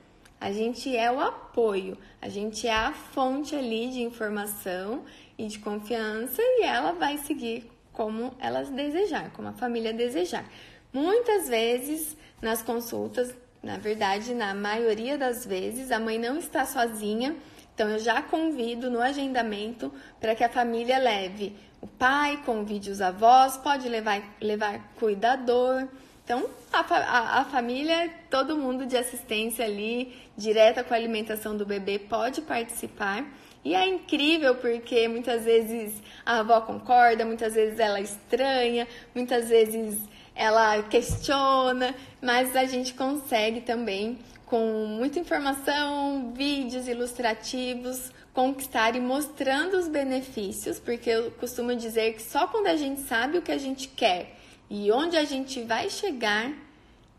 [0.44, 5.02] A gente é o apoio, a gente é a fonte ali de informação
[5.38, 10.44] e de confiança e ela vai seguir como elas desejar, como a família desejar.
[10.92, 17.35] Muitas vezes nas consultas, na verdade, na maioria das vezes, a mãe não está sozinha,
[17.74, 23.00] então eu já convido no agendamento para que a família leve o pai, convide os
[23.00, 25.88] avós, pode levar, levar cuidador.
[26.24, 31.66] Então, a, a, a, família, todo mundo de assistência ali, direta com a alimentação do
[31.66, 33.26] bebê, pode participar.
[33.62, 35.92] E é incrível porque muitas vezes
[36.24, 39.98] a avó concorda, muitas vezes ela estranha, muitas vezes
[40.34, 49.76] ela questiona, mas a gente consegue também, com muita informação, vídeos ilustrativos, conquistar e mostrando
[49.76, 53.58] os benefícios, porque eu costumo dizer que só quando a gente sabe o que a
[53.58, 54.34] gente quer
[54.68, 56.53] e onde a gente vai chegar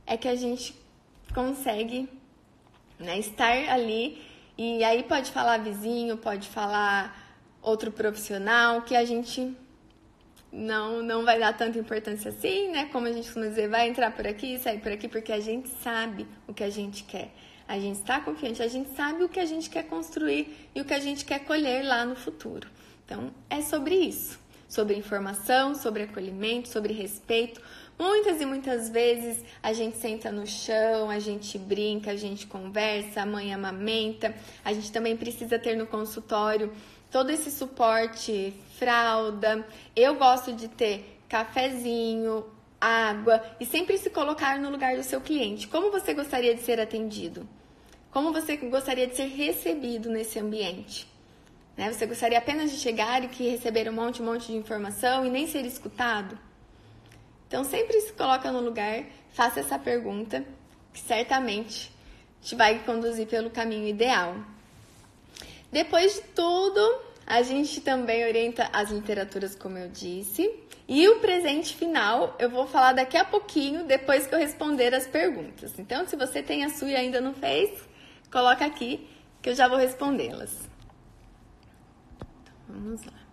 [0.05, 0.75] é que a gente
[1.33, 2.09] consegue
[2.99, 4.21] né, estar ali.
[4.57, 7.23] E aí pode falar vizinho, pode falar
[7.61, 9.55] outro profissional, que a gente
[10.51, 12.85] não não vai dar tanta importância assim, né?
[12.91, 15.69] Como a gente costuma dizer, vai entrar por aqui, sair por aqui, porque a gente
[15.83, 17.33] sabe o que a gente quer.
[17.67, 20.85] A gente está confiante, a gente sabe o que a gente quer construir e o
[20.85, 22.69] que a gente quer colher lá no futuro.
[23.03, 24.44] Então, é sobre isso
[24.75, 27.61] sobre informação, sobre acolhimento, sobre respeito.
[27.97, 33.21] Muitas e muitas vezes a gente senta no chão, a gente brinca, a gente conversa,
[33.21, 34.35] a mãe amamenta.
[34.65, 36.73] A gente também precisa ter no consultório
[37.09, 39.65] todo esse suporte, fralda.
[39.95, 42.45] Eu gosto de ter cafezinho,
[42.79, 45.69] água e sempre se colocar no lugar do seu cliente.
[45.69, 47.47] Como você gostaria de ser atendido?
[48.11, 51.14] Como você gostaria de ser recebido nesse ambiente?
[51.77, 51.91] Né?
[51.91, 55.29] Você gostaria apenas de chegar e que receber um monte, um monte de informação e
[55.29, 56.37] nem ser escutado?
[57.47, 60.43] Então sempre se coloca no lugar, faça essa pergunta,
[60.93, 61.91] que certamente
[62.41, 64.35] te vai conduzir pelo caminho ideal.
[65.71, 70.49] Depois de tudo, a gente também orienta as literaturas, como eu disse.
[70.87, 75.07] E o presente final eu vou falar daqui a pouquinho, depois que eu responder as
[75.07, 75.77] perguntas.
[75.79, 77.71] Então, se você tem a sua e ainda não fez,
[78.31, 79.07] coloca aqui
[79.41, 80.74] que eu já vou respondê-las.
[82.67, 83.25] Vamos lá.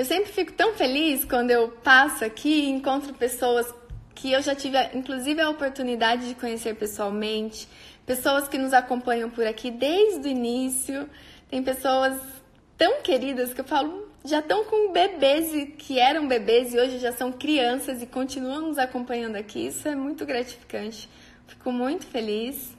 [0.00, 3.66] Eu sempre fico tão feliz quando eu passo aqui e encontro pessoas
[4.14, 7.68] que eu já tive, inclusive, a oportunidade de conhecer pessoalmente,
[8.06, 11.08] pessoas que nos acompanham por aqui desde o início.
[11.50, 12.18] Tem pessoas
[12.78, 17.12] tão queridas que eu falo, já estão com bebês que eram bebês e hoje já
[17.12, 19.66] são crianças e continuam nos acompanhando aqui.
[19.66, 21.08] Isso é muito gratificante.
[21.50, 22.76] Fico muito feliz.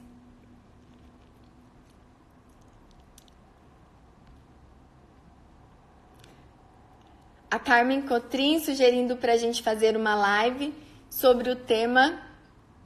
[7.50, 10.72] A Carmen Cotrim sugerindo para a gente fazer uma live
[11.10, 12.18] sobre o tema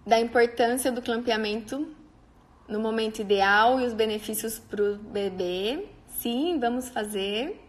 [0.05, 1.94] da importância do clampeamento
[2.68, 5.87] no momento ideal e os benefícios para o bebê.
[6.18, 7.66] Sim, vamos fazer.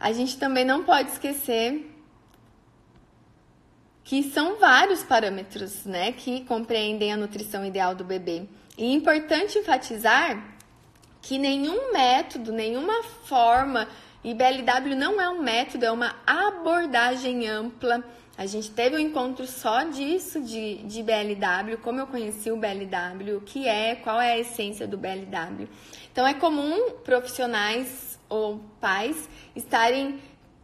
[0.00, 1.86] A gente também não pode esquecer
[4.02, 8.44] que são vários parâmetros, né, que compreendem a nutrição ideal do bebê.
[8.76, 10.56] E é importante enfatizar
[11.20, 13.86] que nenhum método, nenhuma forma
[14.22, 18.04] E BLW não é um método, é uma abordagem ampla.
[18.36, 23.36] A gente teve um encontro só disso, de, de BLW, como eu conheci o BLW,
[23.36, 25.68] o que é, qual é a essência do BLW.
[26.12, 30.18] Então é comum profissionais ou pais estarem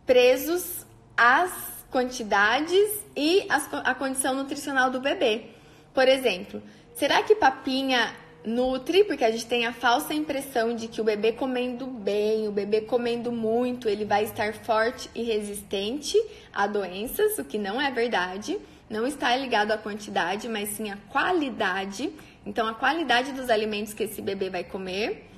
[0.06, 0.86] presos
[1.16, 1.52] às
[1.90, 5.46] quantidades e as, a condição nutricional do bebê.
[5.92, 6.62] Por exemplo,
[6.94, 8.14] será que papinha
[8.44, 9.02] nutre?
[9.04, 12.82] Porque a gente tem a falsa impressão de que o bebê comendo bem, o bebê
[12.82, 16.16] comendo muito, ele vai estar forte e resistente
[16.52, 18.58] a doenças, o que não é verdade.
[18.88, 22.12] Não está ligado à quantidade, mas sim à qualidade.
[22.44, 25.28] Então, a qualidade dos alimentos que esse bebê vai comer.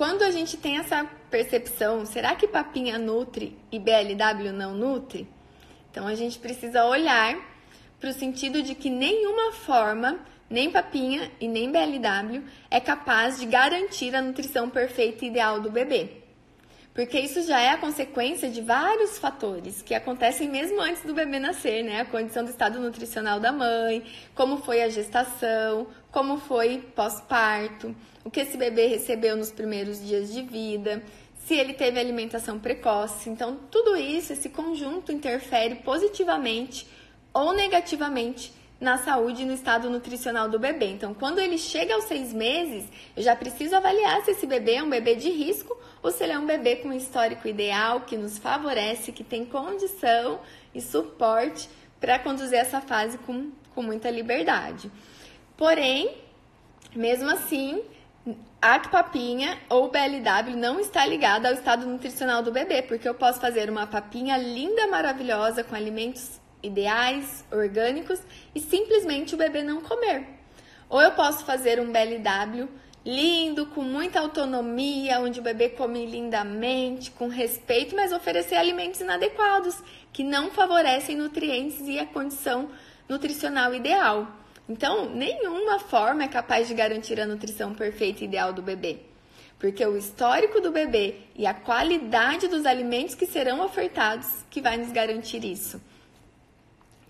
[0.00, 5.28] Quando a gente tem essa percepção, será que papinha nutre e BLW não nutre?
[5.90, 7.36] Então a gente precisa olhar
[8.00, 13.44] para o sentido de que nenhuma forma, nem papinha e nem BLW, é capaz de
[13.44, 16.22] garantir a nutrição perfeita e ideal do bebê.
[16.94, 21.38] Porque isso já é a consequência de vários fatores que acontecem mesmo antes do bebê
[21.38, 22.00] nascer, né?
[22.00, 24.02] A condição do estado nutricional da mãe,
[24.34, 27.94] como foi a gestação, como foi pós-parto,
[28.24, 31.02] o que esse bebê recebeu nos primeiros dias de vida,
[31.46, 33.28] se ele teve alimentação precoce.
[33.30, 36.86] Então, tudo isso, esse conjunto interfere positivamente
[37.32, 40.86] ou negativamente na saúde e no estado nutricional do bebê.
[40.86, 44.82] Então, quando ele chega aos seis meses, eu já preciso avaliar se esse bebê é
[44.82, 48.16] um bebê de risco ou se ele é um bebê com um histórico ideal, que
[48.16, 50.40] nos favorece, que tem condição
[50.74, 51.68] e suporte
[52.00, 54.90] para conduzir essa fase com, com muita liberdade.
[55.58, 56.16] Porém,
[56.96, 57.82] mesmo assim,
[58.60, 63.40] a papinha ou BLW não está ligada ao estado nutricional do bebê, porque eu posso
[63.40, 68.20] fazer uma papinha linda, maravilhosa, com alimentos ideais, orgânicos,
[68.54, 70.26] e simplesmente o bebê não comer.
[70.88, 72.68] Ou eu posso fazer um BLW
[73.04, 79.82] lindo, com muita autonomia, onde o bebê come lindamente, com respeito, mas oferecer alimentos inadequados,
[80.12, 82.68] que não favorecem nutrientes e a condição
[83.08, 84.28] nutricional ideal.
[84.70, 89.00] Então, nenhuma forma é capaz de garantir a nutrição perfeita e ideal do bebê.
[89.58, 94.76] Porque o histórico do bebê e a qualidade dos alimentos que serão ofertados que vai
[94.76, 95.82] nos garantir isso.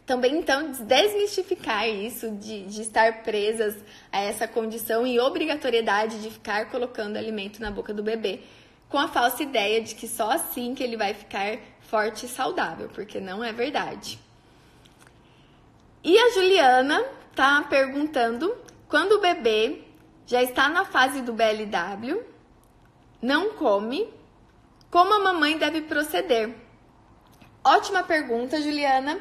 [0.07, 3.77] Também, então, desmistificar isso de, de estar presas
[4.11, 8.41] a essa condição e obrigatoriedade de ficar colocando alimento na boca do bebê,
[8.89, 12.89] com a falsa ideia de que só assim que ele vai ficar forte e saudável,
[12.89, 14.19] porque não é verdade.
[16.03, 18.55] E a Juliana está perguntando
[18.89, 19.83] quando o bebê
[20.27, 22.23] já está na fase do BLW,
[23.23, 24.09] não come,
[24.91, 26.55] como a mamãe deve proceder?
[27.65, 29.21] Ótima pergunta, Juliana.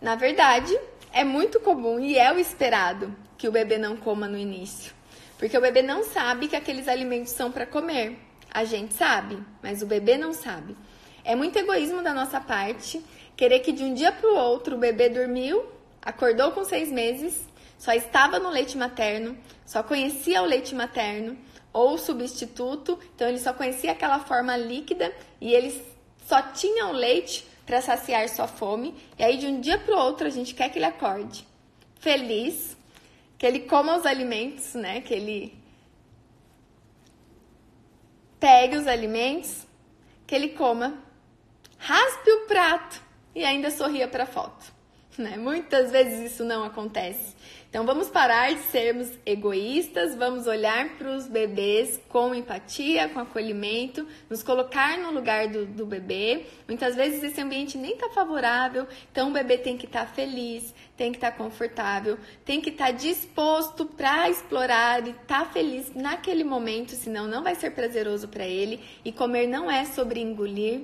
[0.00, 0.76] Na verdade,
[1.12, 4.92] é muito comum e é o esperado que o bebê não coma no início,
[5.38, 8.18] porque o bebê não sabe que aqueles alimentos são para comer.
[8.50, 10.76] A gente sabe, mas o bebê não sabe.
[11.24, 13.04] É muito egoísmo da nossa parte
[13.36, 15.75] querer que de um dia para o outro o bebê dormiu
[16.06, 17.44] acordou com seis meses,
[17.76, 19.36] só estava no leite materno,
[19.66, 21.36] só conhecia o leite materno
[21.72, 25.84] ou substituto, então ele só conhecia aquela forma líquida e ele
[26.24, 28.94] só tinha o leite para saciar sua fome.
[29.18, 31.46] E aí de um dia para o outro a gente quer que ele acorde
[31.98, 32.76] feliz,
[33.36, 35.00] que ele coma os alimentos, né?
[35.00, 35.58] Que ele
[38.38, 39.66] pegue os alimentos,
[40.24, 41.02] que ele coma,
[41.78, 43.02] raspe o prato
[43.34, 44.75] e ainda sorria para a foto.
[45.26, 45.36] Né?
[45.36, 47.34] Muitas vezes isso não acontece.
[47.68, 54.06] Então vamos parar de sermos egoístas, vamos olhar para os bebês com empatia, com acolhimento,
[54.30, 56.46] nos colocar no lugar do, do bebê.
[56.66, 60.74] Muitas vezes esse ambiente nem está favorável, então o bebê tem que estar tá feliz,
[60.96, 65.46] tem que estar tá confortável, tem que estar tá disposto para explorar e estar tá
[65.46, 68.80] feliz naquele momento, senão não vai ser prazeroso para ele.
[69.04, 70.82] E comer não é sobre engolir,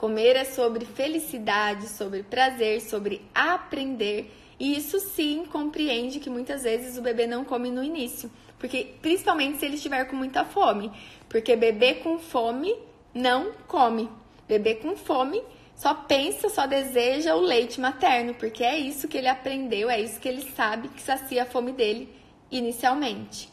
[0.00, 4.34] Comer é sobre felicidade, sobre prazer, sobre aprender.
[4.58, 9.58] E isso sim compreende que muitas vezes o bebê não come no início, porque principalmente
[9.58, 10.90] se ele estiver com muita fome,
[11.28, 12.74] porque bebê com fome
[13.12, 14.08] não come.
[14.48, 15.42] Bebê com fome
[15.76, 20.18] só pensa, só deseja o leite materno, porque é isso que ele aprendeu, é isso
[20.18, 22.08] que ele sabe que sacia a fome dele
[22.50, 23.50] inicialmente.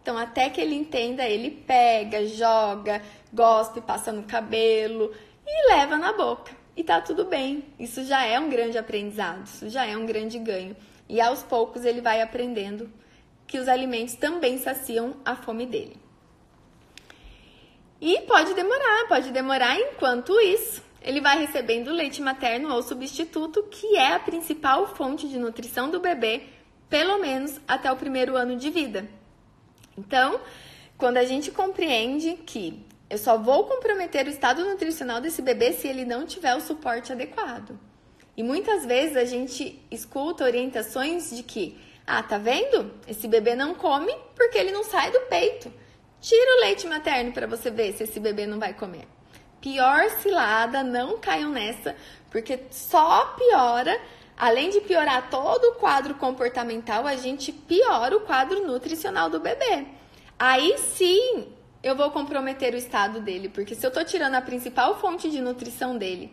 [0.00, 5.12] Então, até que ele entenda, ele pega, joga, gosta e passa no cabelo,
[5.46, 6.52] e leva na boca.
[6.76, 7.64] E tá tudo bem.
[7.78, 10.76] Isso já é um grande aprendizado, isso já é um grande ganho.
[11.08, 12.90] E aos poucos ele vai aprendendo
[13.46, 15.96] que os alimentos também saciam a fome dele.
[18.00, 23.96] E pode demorar, pode demorar enquanto isso ele vai recebendo leite materno ou substituto, que
[23.96, 26.42] é a principal fonte de nutrição do bebê,
[26.88, 29.08] pelo menos até o primeiro ano de vida.
[29.98, 30.40] Então,
[30.96, 35.86] quando a gente compreende que Eu só vou comprometer o estado nutricional desse bebê se
[35.86, 37.78] ele não tiver o suporte adequado.
[38.34, 42.90] E muitas vezes a gente escuta orientações de que, ah, tá vendo?
[43.06, 45.70] Esse bebê não come porque ele não sai do peito.
[46.22, 49.06] Tira o leite materno para você ver se esse bebê não vai comer.
[49.60, 51.94] Pior cilada, não caiam nessa,
[52.30, 53.94] porque só piora.
[54.38, 59.86] Além de piorar todo o quadro comportamental, a gente piora o quadro nutricional do bebê.
[60.38, 65.00] Aí sim eu vou comprometer o estado dele, porque se eu tô tirando a principal
[65.00, 66.32] fonte de nutrição dele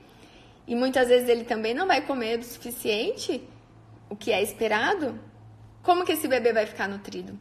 [0.68, 3.42] e muitas vezes ele também não vai comer o suficiente,
[4.10, 5.20] o que é esperado,
[5.82, 7.38] como que esse bebê vai ficar nutrido?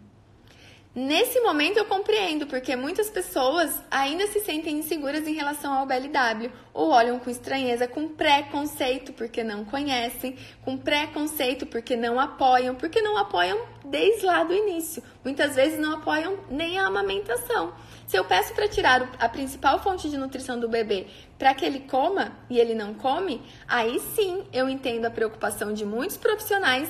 [0.95, 6.51] Nesse momento eu compreendo, porque muitas pessoas ainda se sentem inseguras em relação ao BLW,
[6.73, 13.03] ou olham com estranheza, com preconceito, porque não conhecem, com preconceito, porque não apoiam, porque
[13.03, 15.03] não apoiam desde lá do início.
[15.23, 17.75] Muitas vezes não apoiam nem a amamentação.
[18.09, 21.81] Se eu peço para tirar a principal fonte de nutrição do bebê para que ele
[21.81, 26.89] coma e ele não come, aí sim eu entendo a preocupação de muitos profissionais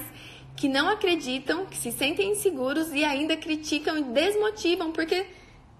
[0.55, 5.27] que não acreditam, que se sentem inseguros e ainda criticam e desmotivam porque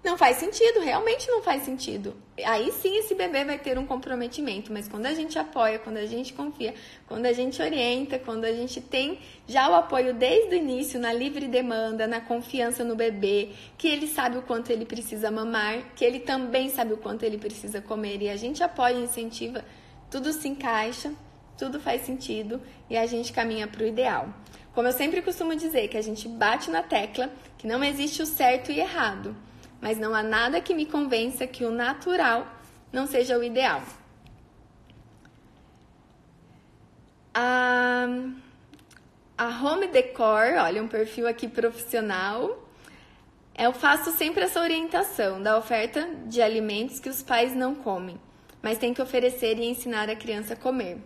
[0.03, 2.15] não faz sentido, realmente não faz sentido.
[2.45, 6.05] Aí sim esse bebê vai ter um comprometimento, mas quando a gente apoia, quando a
[6.05, 6.73] gente confia,
[7.05, 11.11] quando a gente orienta, quando a gente tem já o apoio desde o início na
[11.11, 16.05] livre demanda, na confiança no bebê, que ele sabe o quanto ele precisa mamar, que
[16.05, 19.65] ele também sabe o quanto ele precisa comer e a gente apoia e incentiva,
[20.09, 21.13] tudo se encaixa,
[21.57, 24.33] tudo faz sentido e a gente caminha para o ideal.
[24.73, 28.25] Como eu sempre costumo dizer, que a gente bate na tecla que não existe o
[28.25, 29.35] certo e errado
[29.81, 32.47] mas não há nada que me convença que o natural
[32.91, 33.81] não seja o ideal.
[37.33, 38.07] A,
[39.37, 42.67] a Home Decor, olha, um perfil aqui profissional.
[43.57, 48.19] Eu faço sempre essa orientação da oferta de alimentos que os pais não comem,
[48.61, 50.97] mas tem que oferecer e ensinar a criança a comer.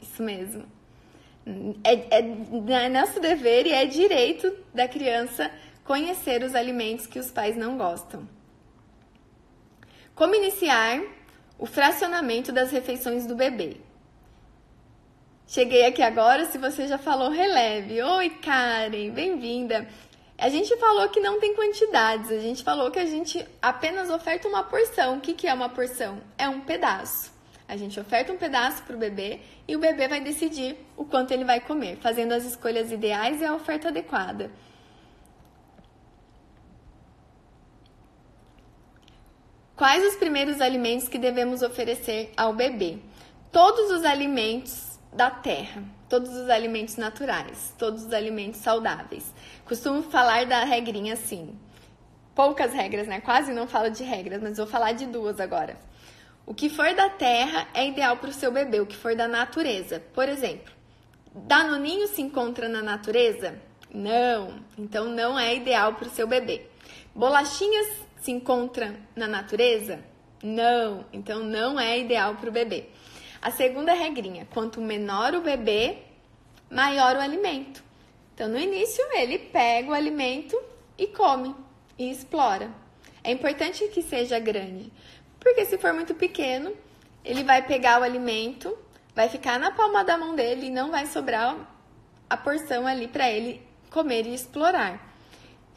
[0.00, 0.64] Isso mesmo.
[1.82, 5.50] É, é, é nosso dever e é direito da criança
[5.92, 8.26] conhecer os alimentos que os pais não gostam.
[10.14, 11.02] Como iniciar
[11.58, 13.76] o fracionamento das refeições do bebê?
[15.46, 18.02] Cheguei aqui agora, se você já falou, releve.
[18.02, 19.86] Oi, Karen, bem-vinda.
[20.38, 24.48] A gente falou que não tem quantidades, a gente falou que a gente apenas oferta
[24.48, 25.18] uma porção.
[25.18, 26.22] O que, que é uma porção?
[26.38, 27.30] É um pedaço.
[27.68, 31.32] A gente oferta um pedaço para o bebê e o bebê vai decidir o quanto
[31.32, 34.50] ele vai comer, fazendo as escolhas ideais e a oferta adequada.
[39.82, 43.00] Quais os primeiros alimentos que devemos oferecer ao bebê?
[43.50, 49.34] Todos os alimentos da terra, todos os alimentos naturais, todos os alimentos saudáveis.
[49.64, 51.58] Costumo falar da regrinha assim.
[52.32, 53.20] Poucas regras, né?
[53.20, 55.76] Quase não falo de regras, mas vou falar de duas agora.
[56.46, 59.26] O que for da terra é ideal para o seu bebê, o que for da
[59.26, 60.00] natureza.
[60.14, 60.72] Por exemplo,
[61.34, 63.60] danoninho se encontra na natureza?
[63.92, 66.68] Não, então não é ideal para o seu bebê.
[67.12, 70.02] Bolachinhas se encontra na natureza?
[70.42, 72.86] Não, então não é ideal para o bebê.
[73.40, 75.98] A segunda regrinha: quanto menor o bebê,
[76.70, 77.82] maior o alimento.
[78.34, 80.58] Então, no início, ele pega o alimento
[80.96, 81.54] e come
[81.98, 82.70] e explora.
[83.22, 84.90] É importante que seja grande,
[85.38, 86.72] porque se for muito pequeno,
[87.24, 88.76] ele vai pegar o alimento,
[89.14, 91.56] vai ficar na palma da mão dele e não vai sobrar
[92.30, 93.60] a porção ali para ele
[93.90, 95.12] comer e explorar.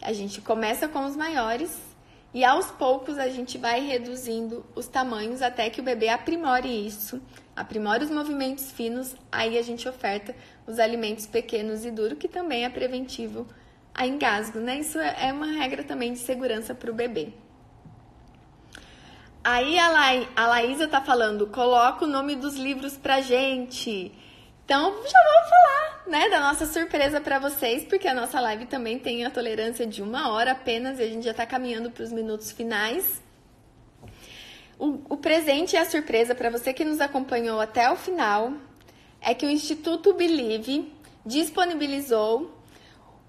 [0.02, 1.95] A gente começa com os maiores
[2.36, 7.22] e aos poucos a gente vai reduzindo os tamanhos até que o bebê aprimore isso,
[7.56, 10.36] aprimore os movimentos finos, aí a gente oferta
[10.68, 13.48] os alimentos pequenos e duros, que também é preventivo
[13.94, 14.80] a engasgo, né?
[14.80, 17.32] Isso é uma regra também de segurança para o bebê.
[19.42, 24.12] Aí a, La a Laísa tá falando, coloca o nome dos livros pra gente.
[24.66, 28.98] Então já vamos falar, né, da nossa surpresa para vocês, porque a nossa live também
[28.98, 32.12] tem a tolerância de uma hora apenas e a gente já está caminhando para os
[32.12, 33.22] minutos finais.
[34.80, 38.54] O, o presente e a surpresa para você que nos acompanhou até o final
[39.22, 40.92] é que o Instituto Believe
[41.24, 42.60] disponibilizou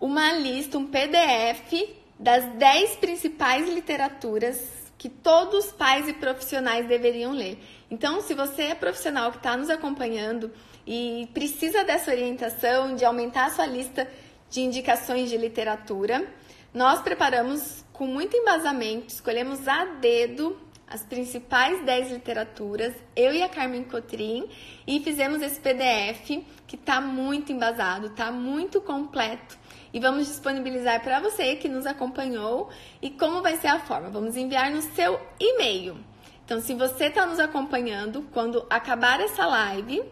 [0.00, 7.32] uma lista, um PDF das 10 principais literaturas que todos os pais e profissionais deveriam
[7.32, 7.58] ler.
[7.90, 10.50] Então, se você é profissional que está nos acompanhando
[10.86, 14.08] e precisa dessa orientação, de aumentar a sua lista
[14.48, 16.26] de indicações de literatura,
[16.72, 20.56] nós preparamos com muito embasamento, escolhemos a dedo
[20.86, 24.48] as principais 10 literaturas, eu e a Carmen Cotrim,
[24.86, 29.58] e fizemos esse PDF que está muito embasado, está muito completo
[29.92, 32.68] e vamos disponibilizar para você que nos acompanhou.
[33.00, 34.10] E como vai ser a forma?
[34.10, 35.96] Vamos enviar no seu e-mail.
[36.44, 40.04] Então, se você está nos acompanhando, quando acabar essa live,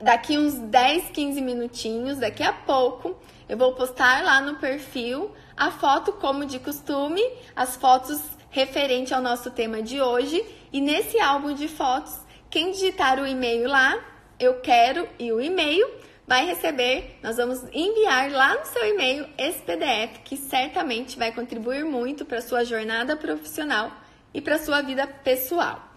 [0.00, 3.16] daqui uns 10, 15 minutinhos, daqui a pouco,
[3.48, 7.22] eu vou postar lá no perfil a foto, como de costume,
[7.54, 8.20] as fotos
[8.50, 10.44] referente ao nosso tema de hoje.
[10.72, 12.18] E nesse álbum de fotos,
[12.50, 13.98] quem digitar o e-mail lá,
[14.38, 15.86] eu quero e o e-mail,
[16.26, 21.84] vai receber, nós vamos enviar lá no seu e-mail esse PDF que certamente vai contribuir
[21.84, 23.92] muito para sua jornada profissional
[24.32, 25.93] e para sua vida pessoal.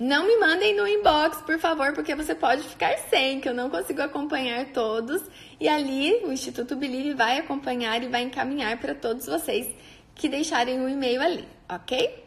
[0.00, 3.70] Não me mandem no inbox, por favor, porque você pode ficar sem, que eu não
[3.70, 5.22] consigo acompanhar todos.
[5.60, 9.68] E ali o Instituto Believe vai acompanhar e vai encaminhar para todos vocês
[10.14, 12.24] que deixarem o e-mail ali, ok?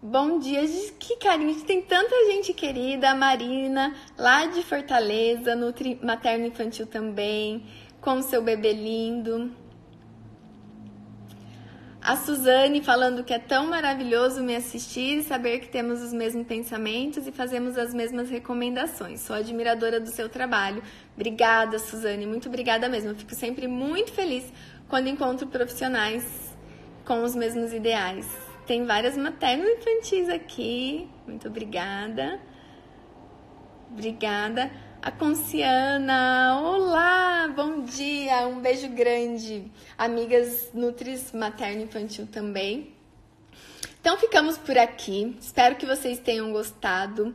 [0.00, 0.60] Bom dia,
[0.98, 7.66] que carinho, tem tanta gente querida, a Marina, lá de Fortaleza, Nutri Materno Infantil também,
[8.00, 9.63] com seu bebê lindo.
[12.04, 16.46] A Suzane falando que é tão maravilhoso me assistir e saber que temos os mesmos
[16.46, 19.22] pensamentos e fazemos as mesmas recomendações.
[19.22, 20.82] Sou admiradora do seu trabalho.
[21.14, 23.08] Obrigada, Suzane, muito obrigada mesmo.
[23.08, 24.44] Eu fico sempre muito feliz
[24.86, 26.54] quando encontro profissionais
[27.06, 28.28] com os mesmos ideais.
[28.66, 31.08] Tem várias materno infantis aqui.
[31.26, 32.38] Muito obrigada.
[33.90, 34.70] Obrigada.
[35.04, 39.70] A Conciana, olá, bom dia, um beijo grande.
[39.98, 42.94] Amigas Nutris Materno Infantil também.
[44.00, 45.36] Então ficamos por aqui.
[45.38, 47.34] Espero que vocês tenham gostado.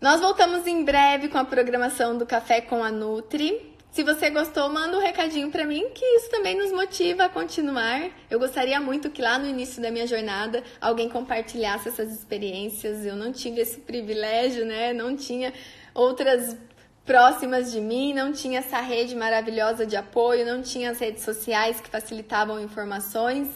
[0.00, 3.72] Nós voltamos em breve com a programação do Café com a Nutri.
[3.90, 8.08] Se você gostou, manda um recadinho para mim, que isso também nos motiva a continuar.
[8.30, 13.04] Eu gostaria muito que lá no início da minha jornada alguém compartilhasse essas experiências.
[13.04, 14.92] Eu não tive esse privilégio, né?
[14.92, 15.52] Não tinha
[15.94, 16.56] outras
[17.04, 21.80] próximas de mim, não tinha essa rede maravilhosa de apoio, não tinha as redes sociais
[21.80, 23.48] que facilitavam informações.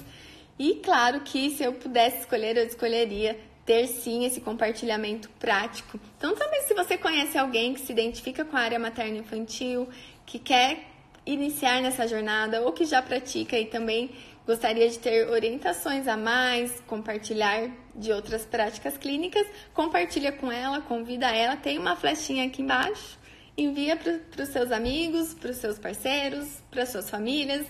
[0.59, 5.99] E claro que se eu pudesse escolher, eu escolheria ter sim esse compartilhamento prático.
[6.16, 9.89] Então, também se você conhece alguém que se identifica com a área materno infantil,
[10.24, 10.84] que quer
[11.26, 14.11] iniciar nessa jornada ou que já pratica e também
[14.47, 21.34] gostaria de ter orientações a mais, compartilhar de outras práticas clínicas, compartilha com ela, convida
[21.34, 23.18] ela, tem uma flechinha aqui embaixo,
[23.59, 27.66] envia para os seus amigos, para os seus parceiros, para suas famílias,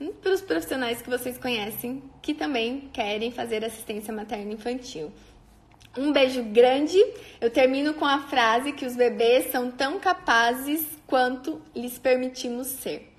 [0.00, 5.12] hum, para os profissionais que vocês conhecem que também querem fazer assistência materna infantil.
[5.96, 6.98] Um beijo grande.
[7.38, 13.11] Eu termino com a frase que os bebês são tão capazes quanto lhes permitimos ser.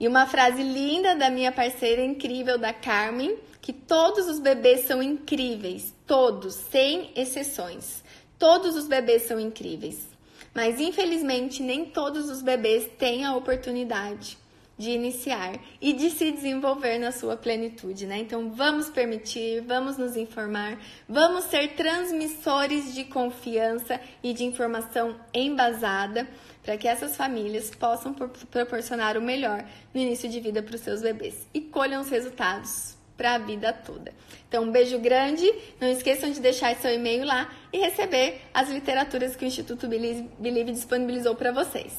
[0.00, 5.02] E uma frase linda da minha parceira incrível, da Carmen, que todos os bebês são
[5.02, 8.02] incríveis, todos, sem exceções.
[8.38, 10.08] Todos os bebês são incríveis.
[10.54, 14.38] Mas infelizmente nem todos os bebês têm a oportunidade
[14.80, 18.16] de iniciar e de se desenvolver na sua plenitude, né?
[18.16, 26.26] Então vamos permitir, vamos nos informar, vamos ser transmissores de confiança e de informação embasada
[26.70, 28.14] para que essas famílias possam
[28.48, 32.96] proporcionar o melhor no início de vida para os seus bebês e colham os resultados
[33.16, 34.14] para a vida toda.
[34.48, 35.52] Então, um beijo grande.
[35.80, 40.70] Não esqueçam de deixar seu e-mail lá e receber as literaturas que o Instituto Believe
[40.70, 41.92] disponibilizou para vocês.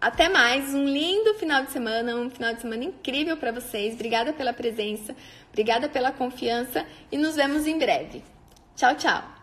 [0.00, 3.94] Até mais, um lindo final de semana, um final de semana incrível para vocês.
[3.94, 5.14] Obrigada pela presença,
[5.50, 8.24] obrigada pela confiança e nos vemos em breve.
[8.74, 9.39] Tchau, tchau.